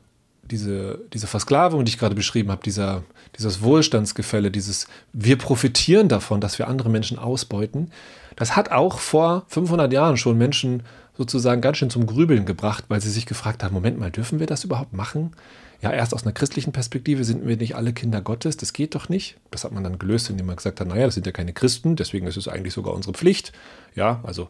diese, 0.52 1.02
diese 1.14 1.28
Versklavung, 1.28 1.84
die 1.86 1.90
ich 1.90 2.00
gerade 2.00 2.16
beschrieben 2.16 2.52
habe, 2.52 2.64
dieser, 2.64 3.04
dieses 3.38 3.62
Wohlstandsgefälle, 3.62 4.52
dieses 4.52 4.88
wir 5.14 5.38
profitieren 5.38 6.08
davon, 6.08 6.42
dass 6.42 6.60
wir 6.60 6.68
andere 6.68 6.90
Menschen 6.90 7.20
ausbeuten, 7.20 7.92
das 8.36 8.56
hat 8.56 8.72
auch 8.72 9.00
vor 9.00 9.46
500 9.48 9.92
Jahren 9.92 10.18
schon 10.18 10.38
Menschen 10.38 10.84
sozusagen 11.18 11.62
ganz 11.62 11.78
schön 11.78 11.90
zum 11.90 12.06
Grübeln 12.06 12.46
gebracht, 12.46 12.86
weil 12.88 13.02
sie 13.02 13.10
sich 13.10 13.26
gefragt 13.26 13.64
haben, 13.64 13.74
Moment 13.74 14.00
mal, 14.00 14.12
dürfen 14.12 14.40
wir 14.40 14.48
das 14.48 14.64
überhaupt 14.64 14.94
machen? 14.94 15.32
Ja, 15.82 15.92
erst 15.92 16.14
aus 16.14 16.24
einer 16.24 16.32
christlichen 16.32 16.72
Perspektive 16.72 17.24
sind 17.24 17.48
wir 17.48 17.58
nicht 17.58 17.76
alle 17.76 17.94
Kinder 17.94 18.22
Gottes, 18.22 18.58
das 18.58 18.74
geht 18.74 18.96
doch 18.96 19.10
nicht. 19.10 19.38
Das 19.52 19.64
hat 19.64 19.72
man 19.72 19.84
dann 19.84 20.00
gelöst, 20.00 20.30
indem 20.30 20.48
man 20.48 20.56
gesagt 20.56 20.80
hat, 20.80 20.88
naja, 20.88 21.06
das 21.06 21.16
sind 21.16 21.26
ja 21.26 21.32
keine 21.32 21.54
Christen, 21.54 21.96
deswegen 21.96 22.26
ist 22.26 22.38
es 22.38 22.48
eigentlich 22.48 22.74
sogar 22.74 22.94
unsere 22.94 23.14
Pflicht. 23.14 23.52
Ja, 23.96 24.20
also 24.24 24.50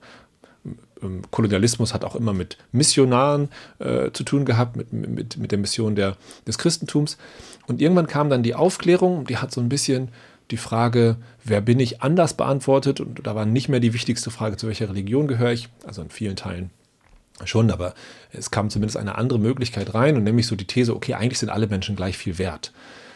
Kolonialismus 1.31 1.93
hat 1.93 2.03
auch 2.03 2.15
immer 2.15 2.33
mit 2.33 2.57
Missionaren 2.71 3.49
äh, 3.79 4.11
zu 4.11 4.23
tun 4.23 4.45
gehabt, 4.45 4.75
mit, 4.75 4.93
mit, 4.93 5.37
mit 5.37 5.51
der 5.51 5.59
Mission 5.59 5.95
der, 5.95 6.17
des 6.47 6.57
Christentums. 6.57 7.17
Und 7.67 7.81
irgendwann 7.81 8.07
kam 8.07 8.29
dann 8.29 8.43
die 8.43 8.55
Aufklärung, 8.55 9.25
die 9.25 9.37
hat 9.37 9.51
so 9.51 9.61
ein 9.61 9.69
bisschen 9.69 10.09
die 10.51 10.57
Frage, 10.57 11.17
wer 11.43 11.61
bin 11.61 11.79
ich, 11.79 12.01
anders 12.01 12.33
beantwortet. 12.33 12.99
Und 12.99 13.25
da 13.27 13.35
war 13.35 13.45
nicht 13.45 13.69
mehr 13.69 13.79
die 13.79 13.93
wichtigste 13.93 14.31
Frage, 14.31 14.57
zu 14.57 14.67
welcher 14.67 14.89
Religion 14.89 15.27
gehöre 15.27 15.51
ich. 15.51 15.69
Also 15.85 16.01
in 16.01 16.09
vielen 16.09 16.35
Teilen 16.35 16.71
schon, 17.45 17.69
aber 17.69 17.93
es 18.31 18.49
kam 18.49 18.69
zumindest 18.69 18.97
eine 18.97 19.15
andere 19.15 19.39
Möglichkeit 19.39 19.93
rein 19.93 20.15
und 20.15 20.23
nämlich 20.23 20.47
so 20.47 20.55
die 20.55 20.65
These, 20.65 20.95
okay, 20.95 21.13
eigentlich 21.13 21.37
sind 21.37 21.49
alle 21.49 21.67
Menschen 21.67 21.95
gleich 21.95 22.17
viel 22.17 22.39
wert. 22.39 22.71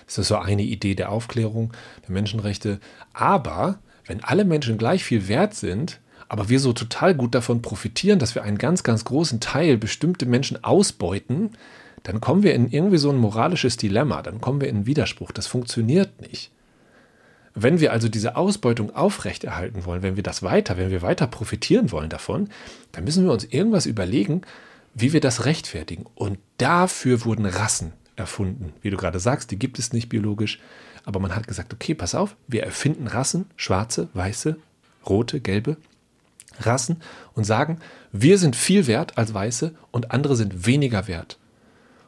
Das 0.06 0.18
ist 0.18 0.28
so 0.28 0.38
eine 0.38 0.62
Idee 0.62 0.94
der 0.94 1.12
Aufklärung, 1.12 1.72
der 2.04 2.12
Menschenrechte. 2.12 2.80
Aber 3.14 3.80
wenn 4.06 4.24
alle 4.24 4.46
Menschen 4.46 4.78
gleich 4.78 5.04
viel 5.04 5.28
wert 5.28 5.56
sind, 5.56 6.00
aber 6.32 6.48
wir 6.48 6.62
so 6.62 6.72
total 6.72 7.14
gut 7.14 7.36
davon 7.36 7.62
profitieren, 7.62 8.18
dass 8.18 8.36
wir 8.36 8.44
einen 8.44 8.58
ganz, 8.58 8.84
ganz 8.84 9.04
großen 9.04 9.42
Teil 9.42 9.78
bestimmte 9.78 10.26
Menschen 10.26 10.64
ausbeuten, 10.64 11.50
dann 12.04 12.22
kommen 12.22 12.42
wir 12.42 12.56
in 12.56 12.72
irgendwie 12.72 13.00
so 13.00 13.10
ein 13.10 13.18
moralisches 13.18 13.76
Dilemma, 13.76 14.22
dann 14.22 14.40
kommen 14.40 14.62
wir 14.62 14.70
in 14.70 14.78
einen 14.78 14.86
Widerspruch. 14.86 15.34
Das 15.34 15.48
funktioniert 15.48 16.22
nicht. 16.22 16.50
Wenn 17.54 17.82
wir 17.82 17.92
also 17.92 18.08
diese 18.08 18.38
Ausbeutung 18.38 18.96
aufrechterhalten 18.96 19.84
wollen, 19.84 20.04
wenn 20.04 20.16
wir 20.16 20.24
das 20.24 20.42
weiter, 20.42 20.78
wenn 20.78 20.90
wir 20.90 21.02
weiter 21.02 21.28
profitieren 21.28 21.92
wollen 21.92 22.08
davon, 22.10 22.48
dann 22.94 23.04
müssen 23.04 23.26
wir 23.26 23.34
uns 23.34 23.44
irgendwas 23.44 23.86
überlegen, 23.86 24.44
wie 24.94 25.12
wir 25.12 25.20
das 25.20 25.44
rechtfertigen. 25.44 26.06
Und 26.16 26.40
dafür 26.58 27.26
wurden 27.26 27.46
Rassen 27.46 27.92
erfunden. 28.16 28.72
Wie 28.82 28.90
du 28.90 28.96
gerade 28.96 29.20
sagst, 29.20 29.52
die 29.52 29.60
gibt 29.60 29.80
es 29.80 29.92
nicht 29.92 30.08
biologisch. 30.08 30.62
Aber 31.04 31.20
man 31.20 31.36
hat 31.36 31.46
gesagt, 31.50 31.74
okay, 31.74 31.94
pass 31.94 32.16
auf, 32.16 32.38
wir 32.48 32.64
erfinden 32.64 33.08
Rassen, 33.08 33.48
schwarze, 33.58 34.08
weiße, 34.14 34.56
rote, 35.06 35.42
gelbe, 35.42 35.76
Rassen 36.60 37.02
und 37.34 37.44
sagen, 37.44 37.80
wir 38.12 38.38
sind 38.38 38.56
viel 38.56 38.88
wert 38.88 39.18
als 39.18 39.34
Weiße 39.34 39.74
und 39.92 40.12
andere 40.12 40.36
sind 40.36 40.66
weniger 40.66 41.08
wert. 41.08 41.38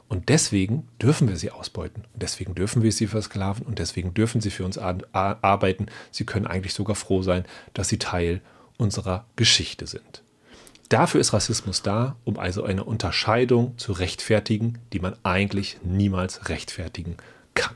Und 0.09 0.29
deswegen 0.29 0.87
dürfen 1.01 1.27
wir 1.27 1.37
sie 1.37 1.49
ausbeuten. 1.49 2.03
Und 2.13 2.21
deswegen 2.21 2.53
dürfen 2.53 2.83
wir 2.83 2.91
sie 2.91 3.07
versklaven 3.07 3.65
und 3.65 3.79
deswegen 3.79 4.13
dürfen 4.13 4.41
sie 4.41 4.51
für 4.51 4.65
uns 4.65 4.77
arbeiten. 4.77 5.87
Sie 6.11 6.25
können 6.25 6.45
eigentlich 6.45 6.73
sogar 6.75 6.95
froh 6.95 7.23
sein, 7.23 7.45
dass 7.73 7.87
sie 7.87 7.97
Teil 7.97 8.41
unserer 8.77 9.25
Geschichte 9.35 9.87
sind. 9.87 10.21
Dafür 10.89 11.19
ist 11.19 11.33
Rassismus 11.33 11.81
da, 11.81 12.17
um 12.25 12.37
also 12.37 12.63
eine 12.63 12.83
Unterscheidung 12.83 13.75
zu 13.77 13.93
rechtfertigen, 13.93 14.77
die 14.91 14.99
man 14.99 15.15
eigentlich 15.23 15.77
niemals 15.83 16.49
rechtfertigen 16.49 17.17
kann. 17.55 17.75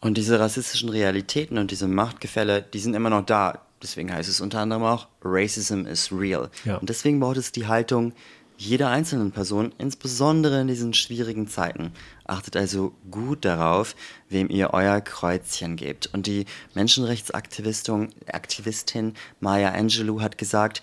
Und 0.00 0.16
diese 0.16 0.40
rassistischen 0.40 0.88
Realitäten 0.88 1.58
und 1.58 1.70
diese 1.70 1.86
Machtgefälle, 1.86 2.62
die 2.62 2.78
sind 2.78 2.94
immer 2.94 3.10
noch 3.10 3.26
da. 3.26 3.60
Deswegen 3.82 4.12
heißt 4.12 4.28
es 4.28 4.40
unter 4.40 4.60
anderem 4.60 4.82
auch 4.82 5.08
Racism 5.22 5.86
is 5.86 6.12
real. 6.12 6.50
Ja. 6.64 6.76
Und 6.76 6.88
deswegen 6.88 7.20
braucht 7.20 7.38
es 7.38 7.52
die 7.52 7.66
Haltung 7.66 8.12
jeder 8.60 8.90
einzelnen 8.90 9.32
Person, 9.32 9.72
insbesondere 9.78 10.60
in 10.60 10.66
diesen 10.68 10.92
schwierigen 10.92 11.48
Zeiten. 11.48 11.92
Achtet 12.26 12.56
also 12.58 12.92
gut 13.10 13.46
darauf, 13.46 13.96
wem 14.28 14.50
ihr 14.50 14.74
euer 14.74 15.00
Kreuzchen 15.00 15.76
gebt. 15.76 16.10
Und 16.12 16.26
die 16.26 16.44
Menschenrechtsaktivistin 16.74 18.10
Aktivistin 18.26 19.14
Maya 19.40 19.70
Angelou 19.70 20.20
hat 20.20 20.36
gesagt, 20.36 20.82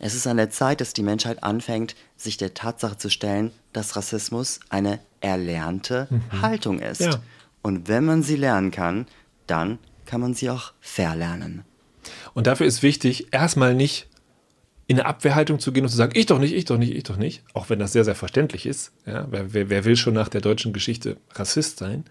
es 0.00 0.16
ist 0.16 0.26
an 0.26 0.36
der 0.36 0.50
Zeit, 0.50 0.80
dass 0.80 0.94
die 0.94 1.04
Menschheit 1.04 1.44
anfängt, 1.44 1.94
sich 2.16 2.38
der 2.38 2.54
Tatsache 2.54 2.98
zu 2.98 3.08
stellen, 3.08 3.52
dass 3.72 3.94
Rassismus 3.94 4.58
eine 4.68 4.98
erlernte 5.20 6.08
mhm. 6.10 6.42
Haltung 6.42 6.80
ist. 6.80 7.02
Ja. 7.02 7.20
Und 7.62 7.86
wenn 7.86 8.04
man 8.04 8.24
sie 8.24 8.36
lernen 8.36 8.72
kann, 8.72 9.06
dann 9.46 9.78
kann 10.06 10.20
man 10.20 10.34
sie 10.34 10.50
auch 10.50 10.72
verlernen. 10.80 11.64
Und 12.34 12.46
dafür 12.46 12.66
ist 12.66 12.82
wichtig, 12.82 13.32
erstmal 13.32 13.74
nicht 13.74 14.08
in 14.86 14.98
eine 14.98 15.08
Abwehrhaltung 15.08 15.58
zu 15.58 15.72
gehen 15.72 15.84
und 15.84 15.90
zu 15.90 15.96
sagen, 15.96 16.12
ich 16.14 16.26
doch 16.26 16.38
nicht, 16.38 16.54
ich 16.54 16.64
doch 16.64 16.78
nicht, 16.78 16.94
ich 16.94 17.02
doch 17.02 17.16
nicht, 17.16 17.42
auch 17.54 17.68
wenn 17.70 17.78
das 17.78 17.92
sehr, 17.92 18.04
sehr 18.04 18.14
verständlich 18.14 18.66
ist. 18.66 18.92
Ja, 19.04 19.26
wer, 19.30 19.52
wer, 19.52 19.68
wer 19.68 19.84
will 19.84 19.96
schon 19.96 20.14
nach 20.14 20.28
der 20.28 20.40
deutschen 20.40 20.72
Geschichte 20.72 21.16
Rassist 21.34 21.78
sein? 21.78 22.04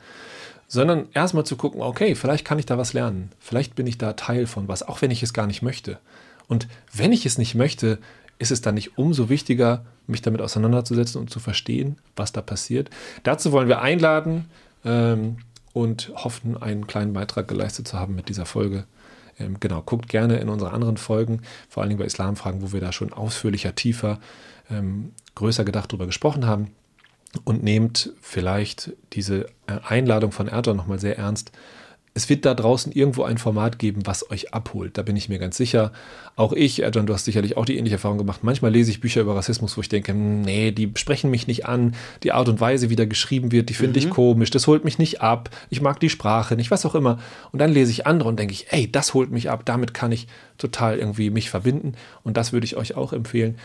Sondern 0.67 1.08
erstmal 1.13 1.45
zu 1.45 1.55
gucken, 1.55 1.81
okay, 1.81 2.15
vielleicht 2.15 2.43
kann 2.43 2.60
ich 2.60 2.65
da 2.65 2.77
was 2.77 2.93
lernen. 2.93 3.31
Vielleicht 3.39 3.75
bin 3.75 3.88
ich 3.88 3.97
da 3.97 4.13
Teil 4.13 4.45
von 4.47 4.67
was, 4.67 4.84
auch 4.84 5.01
wenn 5.01 5.12
ich 5.12 5.23
es 5.23 5.34
gar 5.34 5.47
nicht 5.47 5.62
möchte. 5.62 5.99
Und 6.47 6.67
wenn 6.93 7.13
ich 7.13 7.25
es 7.25 7.38
nicht 7.38 7.55
möchte, 7.55 7.99
ist 8.39 8.51
es 8.51 8.62
dann 8.62 8.75
nicht 8.75 8.97
umso 8.97 9.29
wichtiger, 9.29 9.86
mich 10.08 10.21
damit 10.21 10.41
auseinanderzusetzen 10.41 11.21
und 11.21 11.29
zu 11.29 11.39
verstehen, 11.39 11.97
was 12.15 12.34
da 12.34 12.41
passiert. 12.41 12.89
Dazu 13.23 13.51
wollen 13.51 13.69
wir 13.69 13.81
einladen 13.81 14.45
ähm, 14.84 15.38
und 15.71 16.12
hoffen, 16.15 16.62
einen 16.62 16.88
kleinen 16.88 17.13
Beitrag 17.13 17.47
geleistet 17.47 17.88
zu 17.88 17.97
haben 17.99 18.15
mit 18.15 18.27
dieser 18.27 18.45
Folge. 18.45 18.86
Ähm, 19.39 19.58
genau, 19.60 19.82
guckt 19.82 20.10
gerne 20.10 20.38
in 20.38 20.50
unsere 20.50 20.71
anderen 20.71 20.98
Folgen, 20.98 21.41
vor 21.69 21.82
allen 21.82 21.89
Dingen 21.89 22.00
bei 22.00 22.06
Islamfragen, 22.06 22.62
wo 22.62 22.71
wir 22.71 22.82
da 22.82 22.91
schon 22.91 23.13
ausführlicher, 23.13 23.76
tiefer, 23.76 24.19
ähm, 24.69 25.12
größer 25.36 25.65
gedacht 25.65 25.91
drüber 25.91 26.06
gesprochen 26.06 26.45
haben. 26.45 26.71
Und 27.43 27.63
nehmt 27.63 28.13
vielleicht 28.21 28.93
diese 29.12 29.48
äh, 29.67 29.80
Einladung 29.84 30.32
von 30.32 30.48
Erdogan 30.48 30.78
nochmal 30.78 31.00
sehr 31.00 31.17
ernst, 31.17 31.52
es 32.17 32.30
wird 32.30 32.45
da 32.45 32.54
draußen 32.54 32.93
irgendwo 32.93 33.23
ein 33.23 33.38
Format 33.38 33.78
geben, 33.78 34.06
was 34.06 34.32
euch 34.32 34.54
abholt. 34.54 34.97
Da 34.97 35.01
bin 35.01 35.17
ich 35.17 35.28
mir 35.28 35.38
ganz 35.38 35.58
sicher. 35.58 35.91
Auch 36.38 36.54
ich, 36.54 36.78
John, 36.78 37.06
du 37.06 37.13
hast 37.13 37.25
sicherlich 37.25 37.58
auch 37.58 37.65
die 37.65 37.78
ähnliche 37.78 37.97
Erfahrung 37.97 38.17
gemacht. 38.17 38.41
Manchmal 38.41 38.71
lese 38.71 38.89
ich 38.89 39.01
Bücher 39.01 39.19
über 39.19 39.36
Rassismus, 39.36 39.75
wo 39.75 39.82
ich 39.82 39.89
denke, 39.89 40.13
hm, 40.13 40.41
nee, 40.41 40.71
die 40.71 40.89
sprechen 40.95 41.30
mich 41.30 41.45
nicht 41.45 41.65
an. 41.65 41.93
Die 42.23 42.32
Art 42.32 42.47
und 42.47 42.62
Weise, 42.62 42.89
wie 42.89 42.95
da 42.95 43.04
geschrieben 43.04 43.51
wird, 43.51 43.67
die 43.67 43.73
finde 43.73 43.99
mhm. 43.99 44.06
ich 44.06 44.10
komisch. 44.13 44.49
Das 44.49 44.65
holt 44.65 44.86
mich 44.86 44.97
nicht 44.97 45.21
ab. 45.21 45.49
Ich 45.69 45.82
mag 45.82 45.99
die 45.99 46.10
Sprache 46.10 46.56
nicht, 46.56 46.71
was 46.71 46.86
auch 46.86 46.95
immer. 46.95 47.19
Und 47.51 47.60
dann 47.60 47.73
lese 47.73 47.91
ich 47.91 48.08
andere 48.08 48.30
und 48.30 48.39
denke 48.39 48.54
ich, 48.54 48.71
ey, 48.71 48.89
das 48.89 49.13
holt 49.13 49.30
mich 49.32 49.49
ab. 49.49 49.63
Damit 49.65 49.93
kann 49.93 50.13
ich 50.13 50.28
total 50.58 50.97
irgendwie 50.97 51.30
mich 51.30 51.49
verbinden. 51.49 51.95
Und 52.23 52.38
das 52.38 52.54
würde 52.54 52.65
ich 52.65 52.78
euch 52.78 52.95
auch 52.95 53.12
empfehlen 53.12 53.58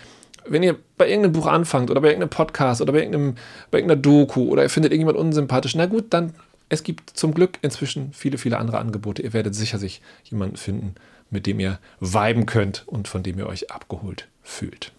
wenn 0.47 0.63
ihr 0.63 0.77
bei 0.97 1.07
irgendeinem 1.07 1.33
Buch 1.33 1.47
anfangt 1.47 1.91
oder 1.91 2.01
bei 2.01 2.09
irgendeinem 2.09 2.31
Podcast 2.31 2.81
oder 2.81 2.93
bei, 2.93 3.01
irgendeinem, 3.01 3.35
bei 3.71 3.79
irgendeiner 3.79 4.01
Doku 4.01 4.49
oder 4.49 4.63
ihr 4.63 4.71
findet 4.71 4.91
irgendjemand 4.91 5.19
unsympathisch, 5.19 5.75
na 5.75 5.85
gut, 5.85 6.07
dann 6.11 6.33
es 6.71 6.85
gibt 6.85 7.11
zum 7.11 7.35
Glück 7.35 7.59
inzwischen 7.63 8.13
viele, 8.15 8.39
viele 8.39 8.59
andere 8.59 8.79
Angebote. 8.79 9.23
Ihr 9.23 9.33
werdet 9.33 9.55
sicher 9.55 9.79
sich 9.79 10.01
jemanden 10.25 10.57
finden, 10.57 10.95
mit 11.29 11.47
dem 11.47 11.61
ihr 11.61 11.79
viben 11.99 12.47
könnt 12.47 12.85
und 12.87 13.09
von 13.09 13.23
dem 13.23 13.39
ihr 13.39 13.47
euch 13.49 13.71
abgeholt 13.71 14.29
fühlt. 14.43 14.93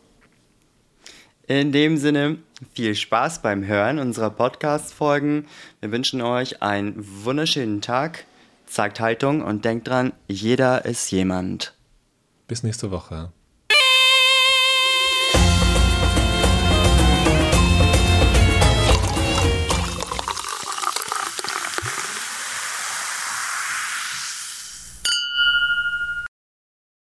In 1.47 1.71
dem 1.71 1.97
Sinne, 1.97 2.37
viel 2.73 2.93
Spaß 2.93 3.41
beim 3.41 3.65
Hören 3.65 3.99
unserer 3.99 4.29
Podcast-Folgen. 4.29 5.47
Wir 5.79 5.91
wünschen 5.91 6.21
euch 6.21 6.61
einen 6.61 6.93
wunderschönen 6.97 7.81
Tag. 7.81 8.25
Zeigt 8.67 8.99
Haltung 8.99 9.41
und 9.41 9.65
denkt 9.65 9.87
dran, 9.87 10.13
jeder 10.27 10.85
ist 10.85 11.09
jemand. 11.09 11.73
Bis 12.47 12.63
nächste 12.63 12.91
Woche. 12.91 13.31